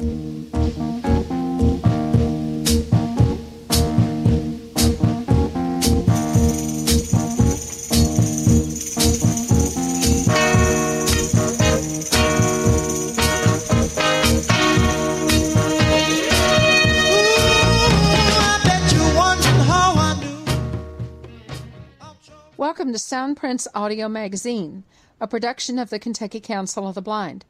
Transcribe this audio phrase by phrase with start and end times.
[0.00, 0.32] Welcome
[22.92, 24.84] to Soundprints Audio Magazine,
[25.20, 27.44] a production of the Kentucky Council of the Blind.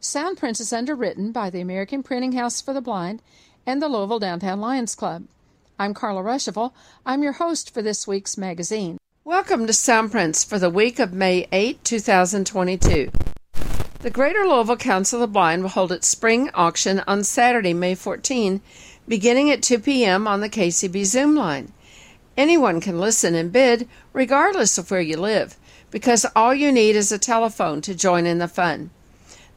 [0.00, 3.20] Soundprints is underwritten by the American Printing House for the Blind
[3.66, 5.24] and the Louisville Downtown Lions Club.
[5.76, 6.72] I'm Carla Ruschival.
[7.04, 8.98] I'm your host for this week's magazine.
[9.24, 13.10] Welcome to Soundprints for the week of May 8, 2022.
[13.98, 17.96] The Greater Louisville Council of the Blind will hold its spring auction on Saturday, May
[17.96, 18.60] 14,
[19.08, 20.28] beginning at 2 p.m.
[20.28, 21.72] on the KCB Zoom line.
[22.36, 25.56] Anyone can listen and bid, regardless of where you live,
[25.90, 28.90] because all you need is a telephone to join in the fun.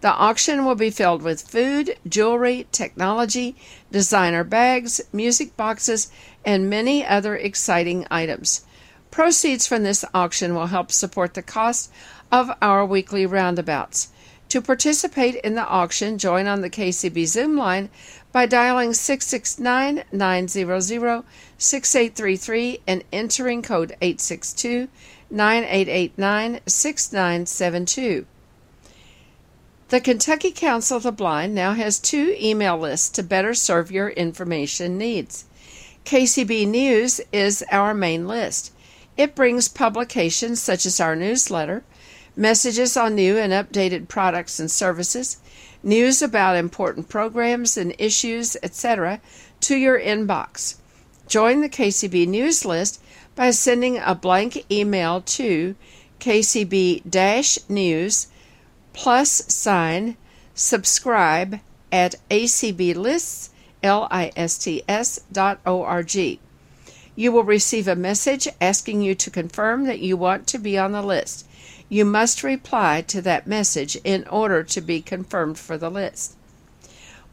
[0.02, 3.56] The auction will be filled with food, jewelry, technology,
[3.92, 6.12] designer bags, music boxes,
[6.44, 8.66] and many other exciting items.
[9.12, 11.92] Proceeds from this auction will help support the cost
[12.32, 14.08] of our weekly roundabouts.
[14.50, 17.90] To participate in the auction, join on the KCB Zoom line
[18.32, 21.24] by dialing 669 900
[21.58, 24.88] 6833 and entering code 862
[25.30, 28.26] 9889 6972.
[29.92, 34.08] The Kentucky Council of the Blind now has two email lists to better serve your
[34.08, 35.44] information needs.
[36.06, 38.72] KCB News is our main list.
[39.18, 41.84] It brings publications such as our newsletter,
[42.38, 45.40] messages on new and updated products and services,
[45.84, 49.20] news about important programs and issues, etc.,
[49.60, 50.76] to your inbox.
[51.28, 53.02] Join the KCB news list
[53.36, 55.76] by sending a blank email to
[56.22, 58.28] kcb news
[58.94, 60.18] plus sign
[60.54, 61.60] subscribe
[61.92, 63.50] at acblists.
[67.16, 70.92] You will receive a message asking you to confirm that you want to be on
[70.92, 71.46] the list.
[71.90, 76.36] You must reply to that message in order to be confirmed for the list.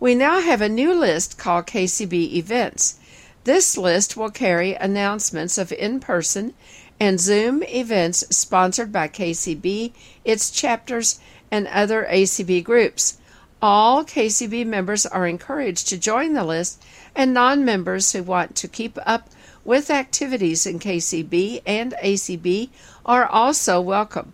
[0.01, 2.99] We now have a new list called KCB Events.
[3.45, 6.55] This list will carry announcements of in person
[7.01, 9.93] and Zoom events sponsored by KCB,
[10.25, 11.21] its chapters,
[11.51, 13.19] and other ACB groups.
[13.61, 16.83] All KCB members are encouraged to join the list,
[17.15, 19.31] and non members who want to keep up
[19.65, 22.71] with activities in KCB and ACB
[23.05, 24.33] are also welcome.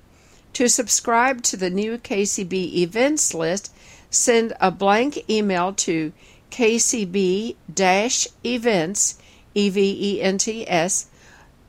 [0.54, 3.72] To subscribe to the new KCB events list,
[4.10, 6.12] send a blank email to
[6.50, 7.56] kcb
[8.44, 9.18] events,
[9.54, 11.06] E V E N T S,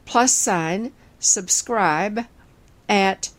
[0.05, 2.25] plus sign, subscribe
[2.87, 3.29] at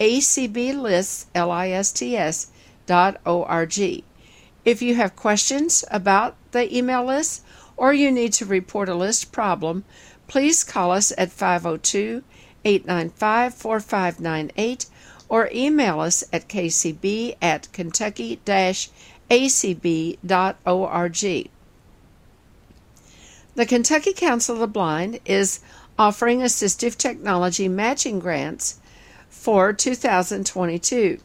[0.00, 2.46] acblists, L-I-S-T-S,
[2.86, 4.02] dot O-R-G.
[4.64, 7.42] If you have questions about the email list
[7.76, 9.84] or you need to report a list problem,
[10.26, 12.24] please call us at 502
[12.64, 14.86] 895 4598
[15.28, 18.40] or email us at kcb at kentucky
[19.30, 20.20] acb.org.
[23.54, 25.60] The Kentucky Council of the Blind is
[25.98, 28.79] offering assistive technology matching grants
[29.40, 31.18] for 2022.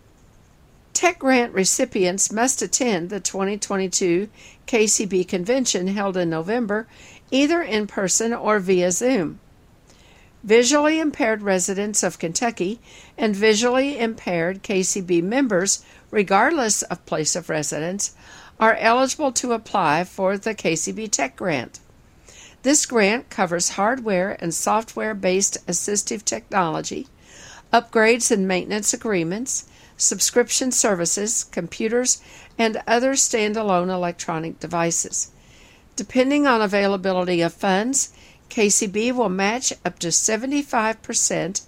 [0.93, 4.29] Tech grant recipients must attend the 2022
[4.65, 6.87] KCB convention held in November
[7.29, 9.41] either in person or via Zoom.
[10.45, 12.79] Visually impaired residents of Kentucky
[13.17, 18.15] and visually impaired KCB members, regardless of place of residence,
[18.57, 21.81] are eligible to apply for the KCB Tech Grant.
[22.63, 27.07] This grant covers hardware and software based assistive technology,
[27.75, 29.65] upgrades and maintenance agreements,
[29.97, 32.21] subscription services, computers,
[32.57, 35.31] and other standalone electronic devices.
[35.97, 38.13] Depending on availability of funds,
[38.49, 41.61] KCB will match up to 75%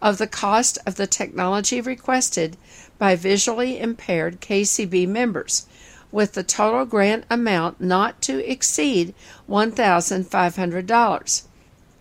[0.00, 2.56] of the cost of the technology requested
[2.98, 5.66] by visually impaired KCB members,
[6.10, 9.12] with the total grant amount not to exceed
[9.46, 11.42] $1,500.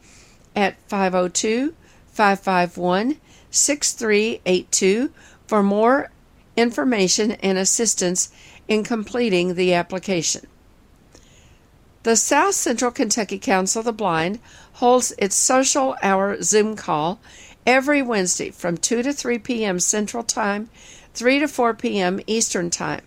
[0.56, 1.74] at 502
[2.08, 3.18] 551
[3.52, 5.12] 6382
[5.48, 6.12] for more
[6.58, 8.32] information and assistance
[8.68, 10.48] in completing the application.
[12.04, 14.40] The South Central Kentucky Council of the Blind
[14.74, 17.20] holds its social hour Zoom call
[17.66, 19.80] every Wednesday from 2 to 3 p.m.
[19.80, 20.70] Central Time,
[21.14, 22.20] 3 to 4 p.m.
[22.28, 23.02] Eastern Time.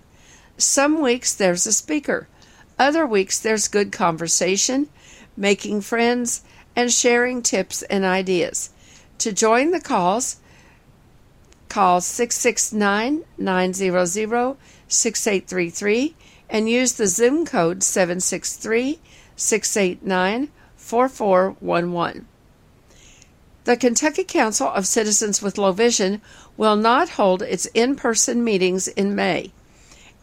[0.58, 2.26] Some weeks there's a speaker,
[2.80, 4.88] other weeks there's good conversation,
[5.36, 6.42] making friends,
[6.74, 8.70] and sharing tips and ideas.
[9.18, 10.38] To join the calls,
[11.68, 14.56] call 669 900
[14.88, 16.16] 6833
[16.50, 18.98] and use the Zoom code 763
[19.36, 22.26] 689 4411.
[23.62, 26.20] The Kentucky Council of Citizens with Low Vision
[26.56, 29.52] will not hold its in person meetings in May.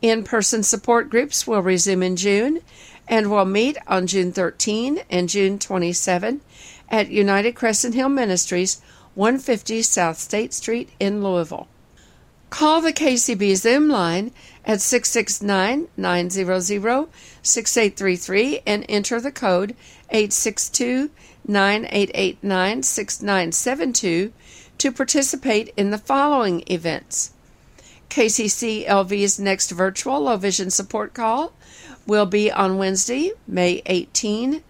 [0.05, 2.61] In person support groups will resume in June
[3.07, 6.41] and will meet on June 13 and June 27
[6.89, 8.81] at United Crescent Hill Ministries,
[9.15, 11.67] 150 South State Street in Louisville.
[12.51, 14.29] Call the KCB Zoom line
[14.63, 17.07] at 669 900
[17.41, 19.75] 6833 and enter the code
[20.11, 21.09] 862
[21.47, 24.33] 9889 6972
[24.77, 27.31] to participate in the following events.
[28.15, 31.51] KCC LV's next virtual low vision support call
[32.07, 34.63] will be on Wednesday, May 18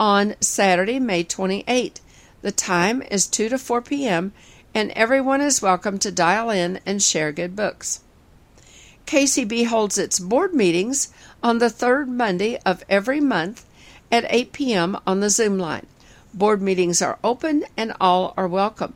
[0.00, 2.00] on Saturday, May 28.
[2.40, 4.32] The time is 2 to 4 p.m.,
[4.74, 8.00] and everyone is welcome to dial in and share good books.
[9.06, 13.64] KCB holds its board meetings on the third Monday of every month
[14.10, 14.98] at 8 p.m.
[15.06, 15.86] on the Zoom line.
[16.34, 18.94] Board meetings are open and all are welcome.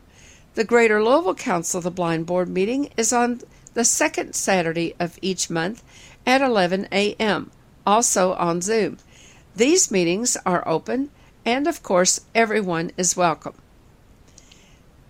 [0.54, 3.40] The Greater Louisville Council of the Blind Board meeting is on
[3.74, 5.82] the second Saturday of each month
[6.26, 7.50] at 11 a.m.,
[7.86, 8.98] also on Zoom.
[9.56, 11.10] These meetings are open,
[11.44, 13.54] and of course, everyone is welcome.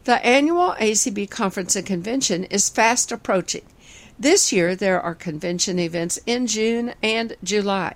[0.04, 3.62] The annual ACB Conference and Convention is fast approaching.
[4.18, 7.94] This year, there are convention events in June and July,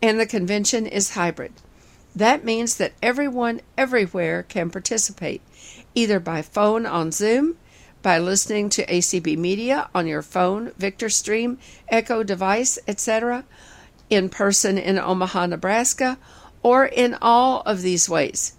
[0.00, 1.52] and the convention is hybrid.
[2.14, 5.42] That means that everyone everywhere can participate,
[5.94, 7.56] either by phone on Zoom,
[8.02, 13.44] by listening to ACB Media on your phone, Victor Stream, Echo device, etc.,
[14.08, 16.18] in person in Omaha, Nebraska,
[16.62, 18.54] or in all of these ways.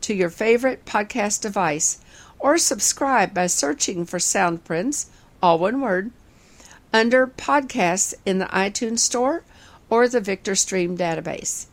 [0.00, 2.00] to your favorite podcast device
[2.38, 5.06] or subscribe by searching for Soundprints,
[5.42, 6.10] all one word,
[6.92, 9.42] under podcasts in the iTunes Store
[9.90, 11.66] or the Victor Stream database.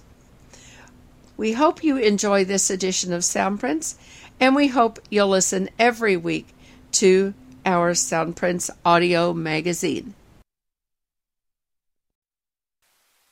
[1.36, 3.96] We hope you enjoy this edition of Soundprints,
[4.40, 6.48] and we hope you'll listen every week
[6.94, 7.34] to
[7.66, 10.14] our Soundprints audio magazine.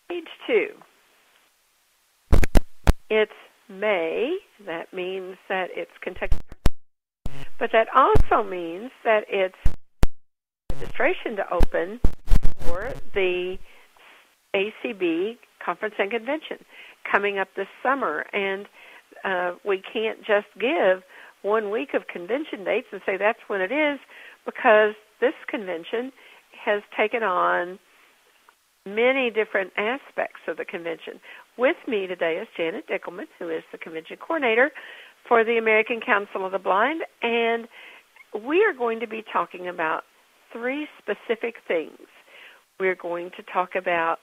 [0.09, 0.67] Page two.
[3.09, 3.31] It's
[3.69, 4.37] May.
[4.65, 6.37] That means that it's Kentucky.
[7.61, 9.53] But that also means that it's
[10.73, 11.99] registration to open
[12.61, 13.57] for the
[14.55, 16.57] ACB conference and convention
[17.09, 18.25] coming up this summer.
[18.33, 18.65] And
[19.23, 21.03] uh, we can't just give
[21.43, 23.99] one week of convention dates and say that's when it is
[24.43, 26.11] because this convention
[26.65, 27.77] has taken on
[28.87, 31.21] many different aspects of the convention.
[31.59, 34.71] With me today is Janet Dickelman, who is the convention coordinator
[35.27, 37.67] for the American Council of the Blind, and
[38.45, 40.03] we are going to be talking about
[40.53, 42.07] three specific things.
[42.79, 44.17] We're going to talk about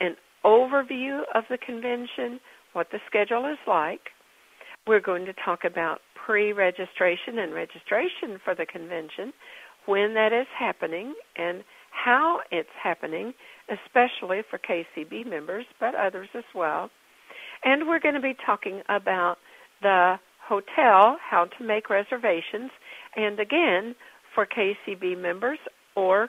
[0.00, 2.40] an overview of the convention,
[2.72, 4.10] what the schedule is like.
[4.86, 9.32] We're going to talk about pre registration and registration for the convention,
[9.86, 13.32] when that is happening, and how it's happening,
[13.68, 16.90] especially for KCB members, but others as well.
[17.64, 19.36] And we're going to be talking about
[19.82, 20.16] the
[20.48, 22.70] hotel, how to make reservations,
[23.16, 23.94] and again,
[24.34, 25.58] for KCB members
[25.94, 26.28] or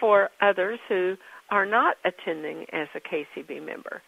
[0.00, 1.16] for others who
[1.50, 4.02] are not attending as a KCB member.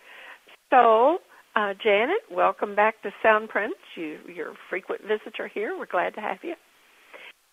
[0.70, 1.18] So,
[1.56, 3.80] uh, Janet, welcome back to Soundprints.
[3.96, 5.76] You, you're a frequent visitor here.
[5.78, 6.54] We're glad to have you.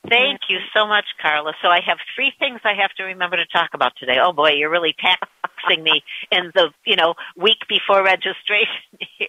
[0.09, 1.53] Thank you so much, Carla.
[1.61, 4.17] So I have three things I have to remember to talk about today.
[4.23, 8.87] Oh boy, you're really taxing me in the you know week before registration
[9.17, 9.27] here.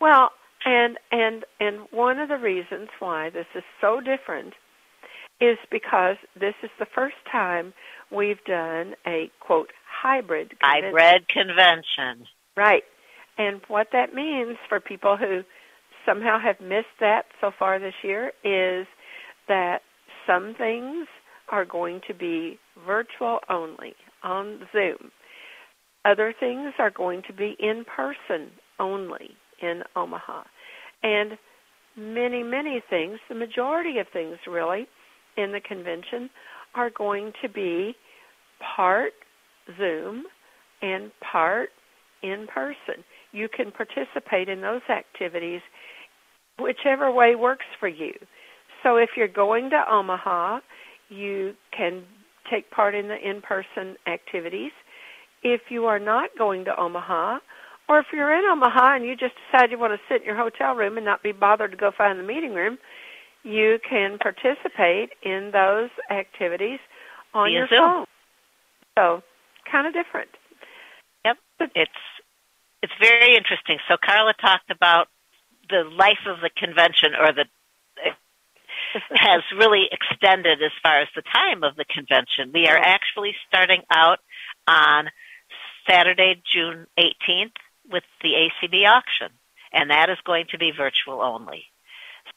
[0.00, 0.30] Well,
[0.64, 4.54] and and and one of the reasons why this is so different
[5.40, 7.72] is because this is the first time
[8.10, 9.70] we've done a quote
[10.02, 10.92] hybrid convention.
[10.94, 12.26] hybrid convention.
[12.56, 12.84] Right.
[13.38, 15.42] And what that means for people who
[16.06, 18.86] somehow have missed that so far this year is
[19.48, 19.80] that
[20.26, 21.08] some things
[21.50, 25.10] are going to be virtual only on Zoom.
[26.04, 30.42] Other things are going to be in person only in Omaha.
[31.02, 31.32] And
[31.96, 34.86] many, many things, the majority of things really
[35.36, 36.28] in the convention
[36.74, 37.94] are going to be
[38.76, 39.12] part
[39.78, 40.24] Zoom
[40.80, 41.70] and part
[42.22, 43.04] in person.
[43.32, 45.60] You can participate in those activities
[46.58, 48.12] whichever way works for you.
[48.82, 50.60] So if you're going to Omaha,
[51.08, 52.04] you can
[52.50, 54.72] take part in the in-person activities.
[55.42, 57.38] If you are not going to Omaha,
[57.92, 60.36] or if you're in Omaha and you just decide you want to sit in your
[60.36, 62.78] hotel room and not be bothered to go find the meeting room,
[63.42, 66.78] you can participate in those activities
[67.34, 68.06] on your phone.
[68.96, 69.22] So,
[69.70, 70.30] kind of different.
[71.24, 71.36] Yep,
[71.74, 72.00] it's
[72.82, 73.76] it's very interesting.
[73.88, 75.08] So Carla talked about
[75.68, 77.44] the life of the convention, or the
[79.10, 82.52] has really extended as far as the time of the convention.
[82.54, 84.18] We are actually starting out
[84.66, 85.10] on
[85.88, 87.52] Saturday, June 18th,
[87.90, 89.28] with the ACB auction,
[89.72, 91.64] and that is going to be virtual only.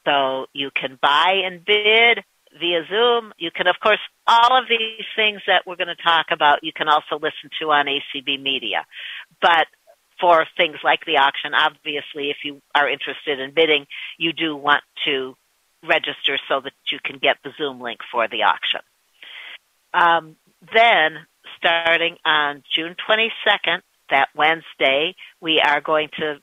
[0.06, 2.24] So you can buy and bid
[2.60, 3.34] via Zoom.
[3.38, 6.72] You can, of course, all of these things that we're going to talk about, you
[6.74, 8.86] can also listen to on ACB Media.
[9.42, 9.68] But
[10.20, 13.86] for things like the auction, obviously, if you are interested in bidding,
[14.18, 15.36] you do want to
[15.84, 18.82] register so that you can get the Zoom link for the auction.
[19.94, 20.36] Um,
[20.74, 21.26] then,
[21.58, 26.40] starting on June 22nd, that Wednesday, we are going to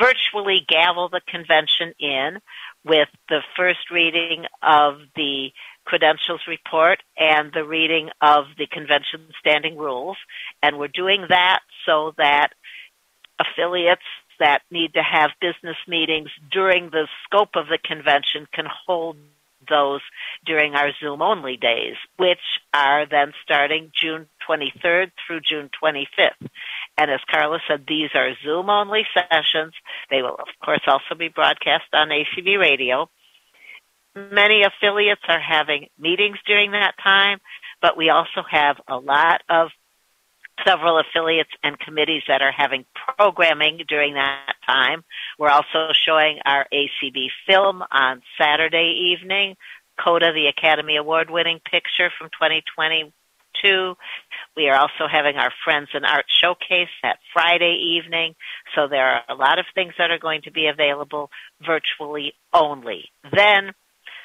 [0.00, 2.40] virtually gavel the convention in
[2.84, 5.50] with the first reading of the
[5.84, 10.16] credentials report and the reading of the convention standing rules.
[10.62, 12.50] And we're doing that so that
[13.38, 14.02] affiliates
[14.38, 19.16] that need to have business meetings during the scope of the convention can hold
[19.68, 20.00] those
[20.46, 22.38] during our Zoom only days, which
[22.72, 26.48] are then starting June 23rd through June 25th.
[26.98, 29.74] And as Carla said, these are Zoom only sessions.
[30.10, 33.08] They will, of course, also be broadcast on ACB radio.
[34.14, 37.38] Many affiliates are having meetings during that time,
[37.80, 39.70] but we also have a lot of
[40.66, 42.84] several affiliates and committees that are having
[43.16, 45.04] programming during that time.
[45.38, 49.56] We're also showing our ACB film on Saturday evening,
[49.98, 53.96] Coda, the Academy Award winning picture from 2022.
[54.56, 58.34] We are also having our Friends in Art Showcase that Friday evening.
[58.74, 61.30] So there are a lot of things that are going to be available
[61.64, 63.10] virtually only.
[63.32, 63.72] Then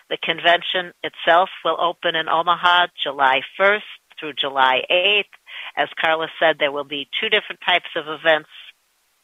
[0.10, 3.82] the convention itself will open in Omaha July 1st
[4.20, 5.34] through July 8th.
[5.78, 8.50] As Carla said, there will be two different types of events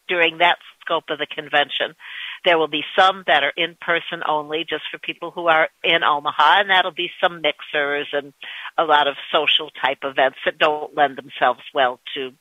[0.07, 1.95] during that scope of the convention.
[2.43, 6.03] There will be some that are in person only, just for people who are in
[6.03, 8.33] Omaha, and that'll be some mixers and
[8.77, 12.31] a lot of social type events that don't lend themselves well to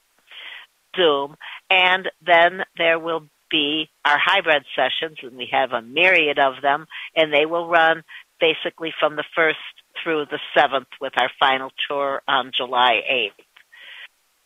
[0.96, 1.36] Zoom.
[1.68, 6.86] And then there will be our hybrid sessions, and we have a myriad of them,
[7.14, 8.02] and they will run
[8.40, 9.54] basically from the 1st
[10.02, 13.44] through the 7th with our final tour on July 8th.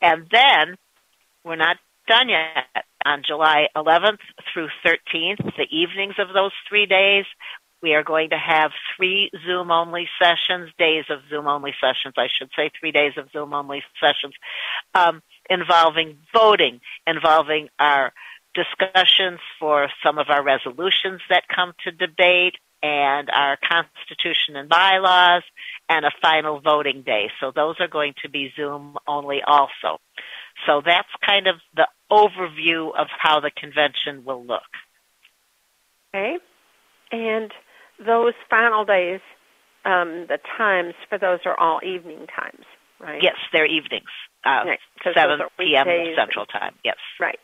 [0.02, 0.76] And then
[1.44, 1.76] we're not
[2.08, 2.84] done yet.
[3.06, 4.18] On July 11th
[4.52, 7.26] through 13th, the evenings of those three days,
[7.82, 12.28] we are going to have three Zoom only sessions, days of Zoom only sessions, I
[12.28, 14.34] should say, three days of Zoom only sessions,
[14.94, 18.14] um, involving voting, involving our
[18.54, 25.42] discussions for some of our resolutions that come to debate, and our Constitution and bylaws,
[25.88, 27.30] and a final voting day.
[27.40, 30.00] So those are going to be Zoom only also.
[30.66, 34.62] So that's kind of the overview of how the convention will look.
[36.14, 36.38] Okay.
[37.12, 37.50] And
[38.04, 39.20] those final days,
[39.84, 42.64] um, the times for those are all evening times,
[43.00, 43.22] right?
[43.22, 44.08] Yes, they're evenings,
[44.44, 46.14] uh, Right, 'cause 7 p.m.
[46.16, 46.74] Central Time.
[46.84, 46.96] Yes.
[47.20, 47.40] Right.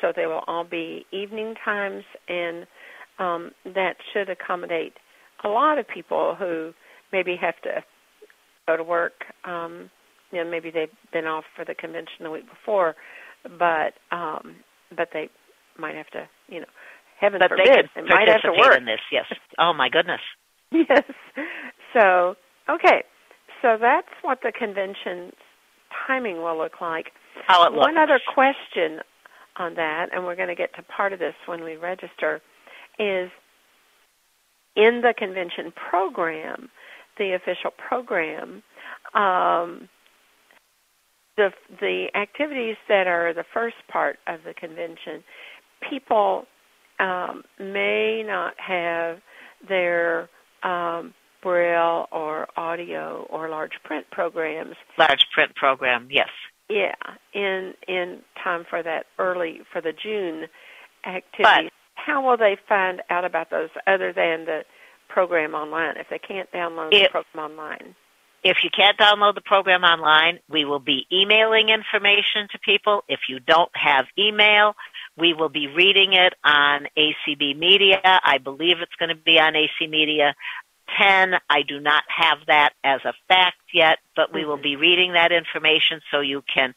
[0.00, 2.66] So they will all be evening times, and
[3.18, 4.96] um, that should accommodate
[5.44, 6.74] a lot of people who
[7.12, 7.84] maybe have to
[8.66, 9.24] go to work.
[9.44, 9.90] Um,
[10.34, 12.94] you know, maybe they've been off for the convention the week before,
[13.44, 14.56] but um,
[14.96, 15.28] but they
[15.78, 16.66] might have to, you know,
[17.20, 18.76] heaven But forbid, they can they might have to work.
[18.76, 19.00] in this.
[19.12, 19.26] Yes.
[19.58, 20.20] Oh my goodness.
[20.72, 21.02] yes.
[21.92, 22.34] So,
[22.68, 23.04] okay.
[23.62, 25.32] So that's what the convention
[26.06, 27.12] timing will look like.
[27.46, 27.86] How it looks.
[27.86, 29.00] One other question
[29.56, 32.42] on that, and we're going to get to part of this when we register,
[32.98, 33.30] is
[34.76, 36.68] in the convention program,
[37.18, 38.62] the official program,
[39.14, 39.88] um,
[41.36, 45.22] the the activities that are the first part of the convention,
[45.88, 46.46] people
[47.00, 49.18] um, may not have
[49.68, 50.28] their
[50.62, 56.08] um, braille or audio or large print programs Large print program.
[56.10, 56.28] Yes.
[56.68, 56.94] yeah,
[57.32, 60.46] in in time for that early for the June
[61.06, 61.42] activities.
[61.42, 64.60] But How will they find out about those other than the
[65.08, 67.94] program online if they can't download the program online?
[68.44, 73.02] If you can't download the program online, we will be emailing information to people.
[73.08, 74.74] If you don't have email,
[75.16, 78.00] we will be reading it on ACB Media.
[78.04, 80.34] I believe it's going to be on AC Media
[81.00, 81.34] 10.
[81.48, 85.32] I do not have that as a fact yet, but we will be reading that
[85.32, 86.74] information so you can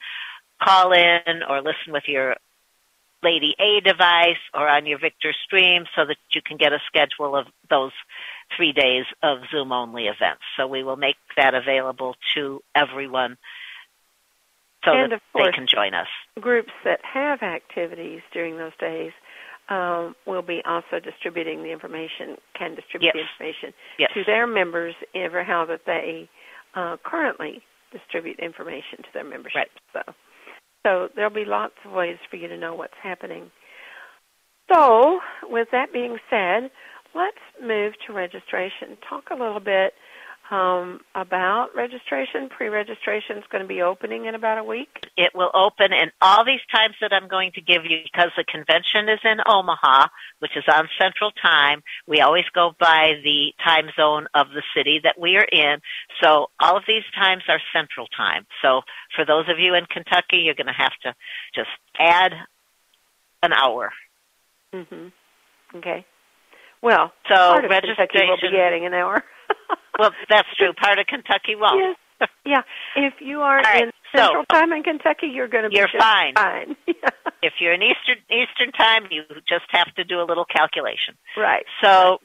[0.64, 2.38] call in or listen with your
[3.24, 7.36] Lady A device or on your Victor Stream so that you can get a schedule
[7.36, 7.92] of those
[8.56, 10.44] three days of Zoom only events.
[10.56, 13.38] So we will make that available to everyone
[14.86, 16.08] so and that they can join us.
[16.40, 19.12] Groups that have activities during those days
[19.70, 23.16] um, will be also distributing the information, can distribute yes.
[23.16, 24.12] the information yes.
[24.14, 26.30] to their members ever how that they
[26.76, 29.56] uh, currently distribute information to their membership.
[29.56, 30.06] Right.
[30.06, 30.14] So,
[30.88, 33.52] so there'll be lots of ways for you to know what's happening.
[34.74, 36.72] So, with that being said,
[37.14, 38.98] let's move to registration.
[39.10, 39.94] Talk a little bit
[40.50, 42.50] um, about registration.
[42.50, 44.90] Pre-registration is going to be opening in about a week.
[45.18, 48.44] It will open in all these times that I'm going to give you because the
[48.44, 50.08] convention is in Omaha,
[50.40, 51.84] which is on Central Time.
[52.08, 55.80] We always go by the time zone of the city that we are in.
[56.24, 58.46] So all of these times are Central Time.
[58.62, 58.82] So
[59.16, 61.14] for those of you in Kentucky, you're going to have to
[61.54, 62.34] just add
[63.44, 63.92] an hour.
[64.74, 65.08] Mm-hmm.
[65.78, 66.06] Okay.
[66.82, 69.24] Well, so part of registration Kentucky will be adding an hour.
[69.98, 70.74] well, that's true.
[70.74, 71.80] Part of Kentucky won't.
[71.80, 71.98] Yes.
[72.46, 72.62] Yeah.
[72.96, 75.90] If you are right, in Central so, Time in Kentucky, you're going to be you're
[76.00, 76.34] fine.
[76.34, 76.76] fine.
[77.44, 81.16] if you're in Eastern Eastern Time, you just have to do a little calculation.
[81.38, 81.66] right.
[81.84, 82.20] So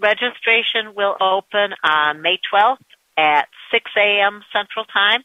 [0.00, 2.78] registration will open on May 12th
[3.16, 4.42] at 6 a.m.
[4.52, 5.22] Central Time,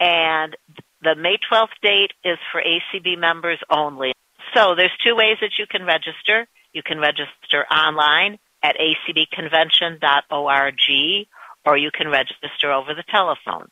[0.00, 0.56] and
[1.02, 4.12] the May 12th date is for ACB members only.
[4.54, 6.46] So there's two ways that you can register.
[6.72, 11.26] You can register online at acbconvention.org
[11.66, 13.68] or you can register over the telephone.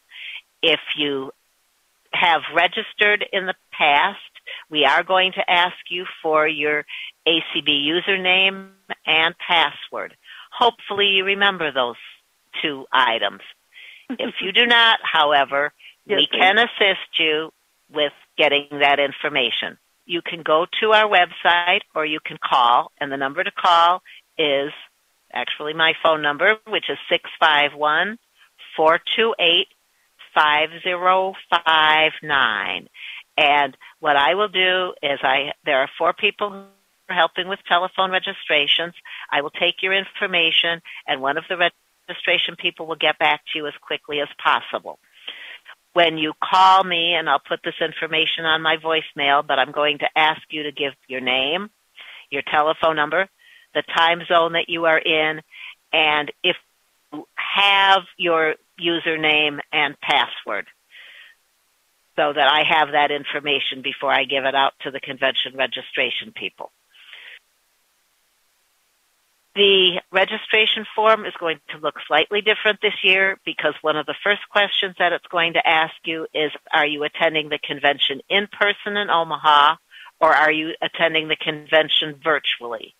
[0.63, 1.33] If you
[2.13, 4.19] have registered in the past,
[4.71, 6.85] we are going to ask you for your
[7.27, 8.69] ACB username
[9.07, 10.15] and password.
[10.57, 11.97] Hopefully you remember those
[12.63, 13.41] two items.
[14.11, 15.73] if you do not, however,
[16.07, 16.41] Yes, we please.
[16.41, 17.53] can assist you
[17.93, 19.79] with getting that information.
[20.05, 24.03] You can go to our website or you can call, and the number to call
[24.39, 24.73] is
[25.33, 28.19] actually my phone number, which is 651
[28.77, 29.69] 428
[30.35, 32.89] 5059.
[33.37, 36.65] And what I will do is I there are four people who
[37.09, 38.93] are helping with telephone registrations.
[39.31, 41.71] I will take your information and one of the
[42.09, 44.99] registration people will get back to you as quickly as possible.
[45.95, 49.99] When you call me and I'll put this information on my voicemail, but I'm going
[49.99, 51.69] to ask you to give your name,
[52.31, 53.29] your telephone number,
[53.75, 55.41] the time zone that you are in,
[55.93, 56.57] and if
[57.13, 60.67] you have your username and password
[62.17, 66.33] so that I have that information before I give it out to the convention registration
[66.35, 66.71] people.
[69.55, 74.15] The registration form is going to look slightly different this year because one of the
[74.25, 78.47] first questions that it's going to ask you is are you attending the convention in
[78.47, 79.77] person in Omaha
[80.21, 82.95] or are you attending the convention virtually?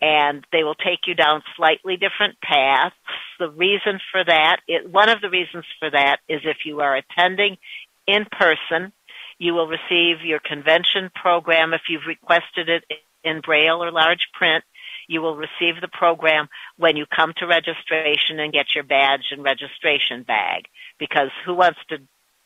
[0.00, 2.94] And they will take you down slightly different paths.
[3.38, 6.96] The reason for that, it, one of the reasons for that is if you are
[6.96, 7.58] attending
[8.06, 8.92] in person,
[9.38, 12.84] you will receive your convention program if you've requested it
[13.24, 14.64] in braille or large print.
[15.06, 19.42] You will receive the program when you come to registration and get your badge and
[19.42, 20.66] registration bag
[20.98, 21.98] because who wants to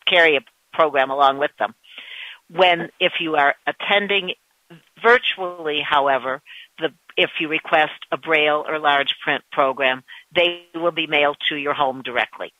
[0.07, 0.41] carry a
[0.73, 1.75] program along with them?
[2.51, 4.35] When, if you are attending
[5.03, 6.43] virtually, however,
[6.79, 10.03] the, if you request a braille or large print program,
[10.35, 12.53] they will be mailed to your home directly.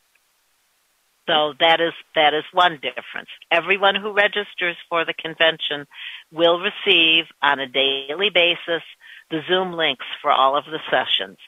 [1.27, 3.31] So that is that is one difference.
[3.51, 5.87] Everyone who registers for the convention
[6.31, 8.83] will receive on a daily basis
[9.31, 11.39] the Zoom links for all of the sessions.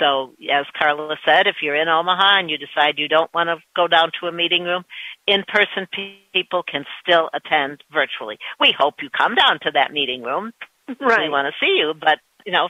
[0.00, 3.56] So as Carla said, if you're in Omaha and you decide you don't want to
[3.74, 4.84] go down to a meeting room,
[5.26, 5.86] in-person
[6.32, 8.38] people can still attend virtually.
[8.58, 10.52] We hope you come down to that meeting room
[10.88, 11.22] Right.
[11.24, 12.68] we want to see you, but you know,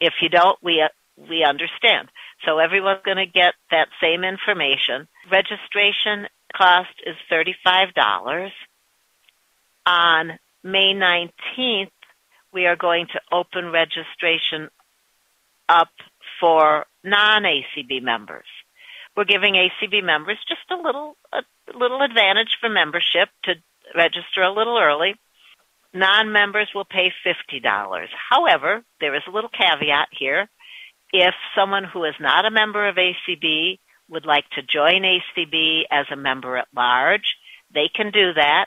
[0.00, 0.88] if you don't, we uh,
[1.28, 2.08] we understand.
[2.44, 5.08] So everyone's going to get that same information.
[5.30, 8.52] Registration cost is thirty five dollars.
[9.86, 11.92] On May nineteenth,
[12.52, 14.70] we are going to open registration
[15.68, 15.90] up
[16.40, 18.46] for non ACB members.
[19.16, 21.42] We're giving ACB members just a little a
[21.76, 23.54] little advantage for membership to
[23.94, 25.14] register a little early.
[25.96, 28.06] Non-members will pay $50.
[28.30, 30.46] However, there is a little caveat here.
[31.10, 33.78] If someone who is not a member of ACB
[34.10, 37.36] would like to join ACB as a member at large,
[37.72, 38.66] they can do that.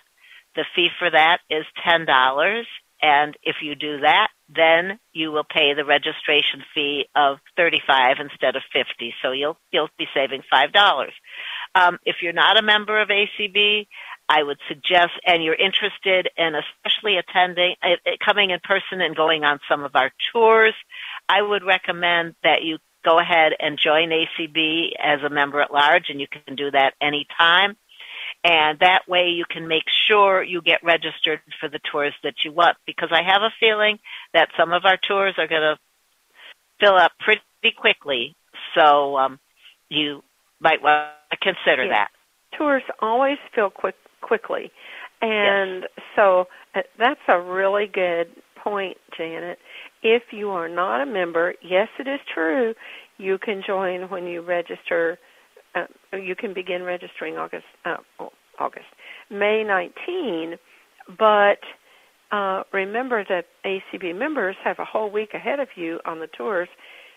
[0.55, 2.63] The fee for that is $10.
[3.03, 8.55] And if you do that, then you will pay the registration fee of 35 instead
[8.55, 9.13] of 50.
[9.21, 11.07] So you'll, you'll be saving $5.
[11.75, 13.85] Um, if you're not a member of ACB,
[14.29, 19.43] I would suggest, and you're interested in especially attending, uh, coming in person and going
[19.43, 20.75] on some of our tours,
[21.27, 26.09] I would recommend that you go ahead and join ACB as a member at large,
[26.09, 27.75] and you can do that anytime.
[28.43, 32.51] And that way you can make sure you get registered for the tours that you
[32.51, 33.97] want, because I have a feeling
[34.33, 35.79] that some of our tours are going to
[36.79, 37.41] fill up pretty
[37.75, 38.35] quickly.
[38.75, 39.39] So um,
[39.89, 40.23] you
[40.59, 42.09] might want to consider that.
[42.57, 44.71] Tours always fill quick quickly,
[45.21, 46.05] and Yes.
[46.15, 49.59] so uh, that's a really good point, Janet.
[50.03, 52.73] If you are not a member, yes, it is true.
[53.17, 55.17] You can join when you register.
[55.75, 55.85] Uh,
[56.17, 57.65] you can begin registering August.
[57.85, 57.97] Uh,
[58.59, 58.87] August,
[59.29, 60.57] May 19.
[61.17, 61.59] But
[62.31, 66.69] uh, remember that ACB members have a whole week ahead of you on the tours.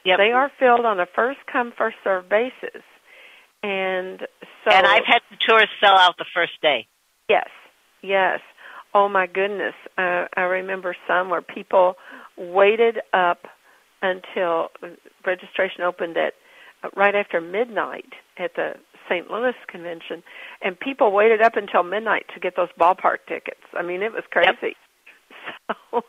[0.05, 0.19] Yep.
[0.19, 2.83] They are filled on a first come first served basis,
[3.62, 4.21] and
[4.65, 6.87] so and I've had the tours sell out the first day.
[7.33, 7.49] Yes,
[8.03, 8.40] yes.
[8.95, 9.75] Oh my goodness.
[9.97, 11.95] Uh, I remember some where people
[12.37, 13.47] waited up
[14.03, 14.68] until
[15.25, 16.35] registration opened at
[16.85, 18.73] uh, right after midnight at the
[19.09, 19.31] St.
[19.31, 20.23] Louis convention,
[20.61, 23.64] and people waited up until midnight to get those ballpark tickets.
[23.73, 24.51] I mean, it was crazy.
[24.62, 24.77] Yep.
[25.90, 26.03] So,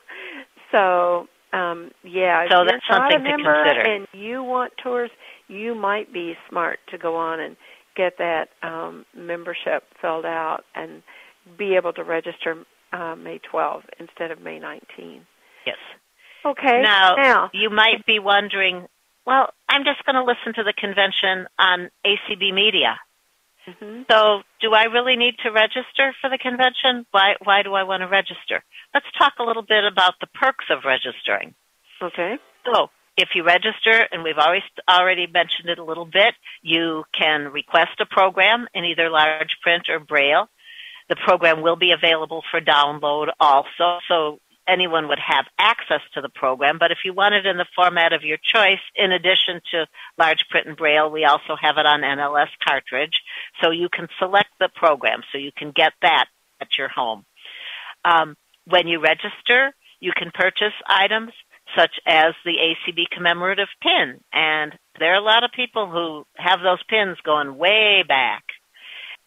[0.72, 2.46] so um, yeah.
[2.52, 3.82] So if that's you're not something to consider.
[3.82, 5.10] And you want tours,
[5.48, 7.56] you might be smart to go on and
[7.96, 11.04] get that um, membership filled out and
[11.58, 15.26] be able to register uh, May 12 instead of May 19.
[15.66, 15.78] Yes.
[16.46, 16.82] Okay.
[16.82, 18.88] Now, now you might be wondering,
[19.26, 23.00] well, I'm just going to listen to the convention on ACB Media.
[23.68, 24.06] mhm.
[24.12, 27.06] So, do I really need to register for the convention?
[27.12, 28.64] Why why do I want to register?
[28.94, 31.56] Let's talk a little bit about the perks of registering.
[32.02, 32.36] okay.
[32.66, 37.52] So, if you register, and we've always already mentioned it a little bit, you can
[37.52, 40.50] request a program in either large print or braille.
[41.10, 46.30] The program will be available for download also, so anyone would have access to the
[46.30, 46.78] program.
[46.80, 49.86] But if you want it in the format of your choice, in addition to
[50.18, 53.22] large print and braille, we also have it on NLS cartridge,
[53.62, 56.26] so you can select the program, so you can get that
[56.62, 57.26] at your home.
[58.06, 61.32] Um, when you register, you can purchase items
[61.76, 64.20] such as the ACB commemorative pin.
[64.32, 68.44] And there are a lot of people who have those pins going way back.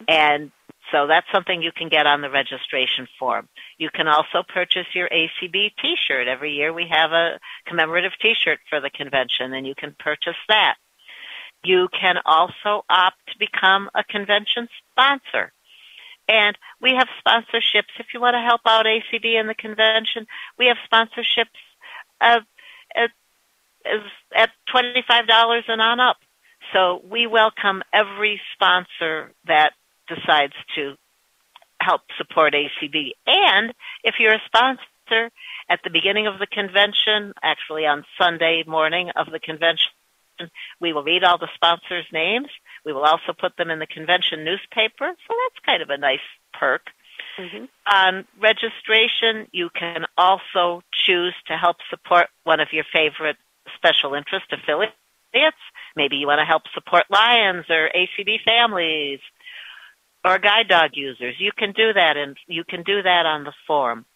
[0.09, 0.51] And
[0.93, 3.49] so that's something you can get on the registration form.
[3.79, 6.29] You can also purchase your ACB t-shirt.
[6.29, 10.77] Every year we have a commemorative t-shirt for the convention and you can purchase that.
[11.65, 15.53] You can also opt to become a convention sponsor.
[16.29, 17.95] And we have sponsorships.
[17.99, 20.27] If you want to help out ACB in the convention,
[20.59, 21.59] we have sponsorships
[22.21, 22.43] at,
[24.35, 26.17] at $25 and on up.
[26.73, 29.73] So we welcome every sponsor that
[30.09, 30.95] decides to
[31.81, 33.13] help support ACB.
[33.27, 35.31] And if you're a sponsor
[35.69, 39.91] at the beginning of the convention, actually on Sunday morning of the convention,
[40.81, 42.49] we will read all the sponsors' names.
[42.85, 45.13] We will also put them in the convention newspaper.
[45.27, 46.89] So that's kind of a nice perk.
[47.39, 47.69] Mhm.
[47.87, 53.37] On registration, you can also choose to help support one of your favorite
[53.75, 54.95] special interest affiliates.
[55.95, 59.21] Maybe you want to help support Lions or ACB families
[60.25, 61.37] or guide dog users.
[61.39, 64.07] You can do that, and you can do that on the form.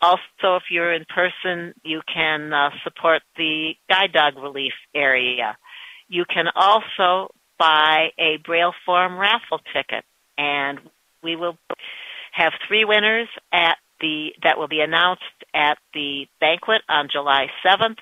[0.00, 5.56] Also, if you're in person, you can uh, support the guide dog relief area.
[6.08, 10.04] You can also buy a Braille Forum raffle ticket,
[10.38, 10.78] and
[11.22, 11.58] we will
[12.38, 15.22] have three winners at the that will be announced
[15.52, 17.98] at the banquet on July 7th.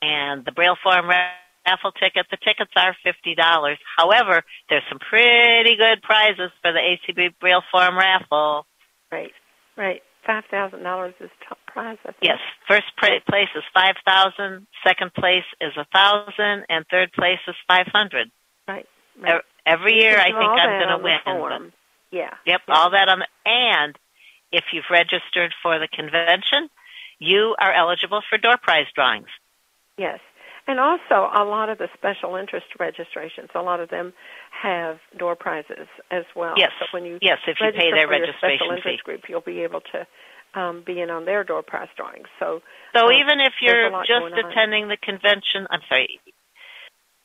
[0.00, 3.76] And the Braille Forum raffle ticket, the tickets are $50.
[3.96, 8.64] However, there's some pretty good prizes for the ACB Braille Forum raffle.
[9.12, 9.32] Right.
[9.76, 10.02] Right.
[10.26, 11.96] Five thousand dollars is top prize.
[12.04, 12.16] I think.
[12.22, 12.38] Yes,
[12.68, 18.30] first place is 5000 second place is a thousand, and third place is 500
[18.66, 18.86] Right.
[19.22, 19.36] right.
[19.36, 21.72] E- Every year I think I'm going to win.
[22.48, 22.48] But- form.
[22.48, 22.52] Yeah.
[22.52, 23.98] Yep, all that on the and
[24.52, 26.70] if you've registered for the convention,
[27.18, 29.28] you are eligible for door prize drawings.
[29.98, 30.20] Yes.
[30.66, 34.12] And also, a lot of the special interest registrations, a lot of them
[34.52, 36.54] have door prizes as well.
[36.56, 36.72] Yes.
[36.78, 39.00] So when you Yes, if you pay their for your registration special fee.
[39.02, 40.06] group, you'll be able to
[40.54, 42.28] um, be in on their door prize drawings.
[42.38, 42.62] So
[42.94, 44.50] So Oh, even if you're just going on.
[44.50, 46.20] attending the convention, I'm sorry,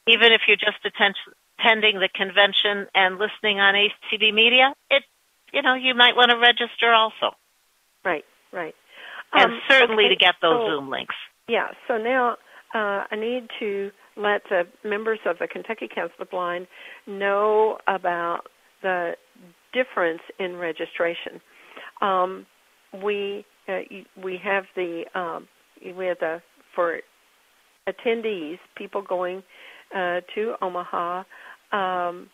[0.08, 1.16] even if you're just atten-
[1.60, 5.04] attending the convention and listening on ACB Media, it
[5.54, 7.36] you know you might want to register also,
[8.04, 8.76] right, right.
[9.34, 11.16] and Um, certainly okay, to get those so- Zoom links.
[11.48, 11.68] Yeah.
[11.88, 12.38] So now
[12.74, 16.68] uh, I need to let the members of the Kentucky Council of the Blind
[17.08, 18.42] know about
[18.82, 19.14] the
[19.74, 21.42] difference in registration.
[22.02, 22.46] Um,
[23.04, 23.80] we uh,
[24.24, 25.48] we have the um,
[25.98, 26.42] we have the
[26.76, 27.00] for
[27.88, 29.44] attendees, people going
[29.96, 31.24] uh, to Omaha,
[31.72, 32.30] um,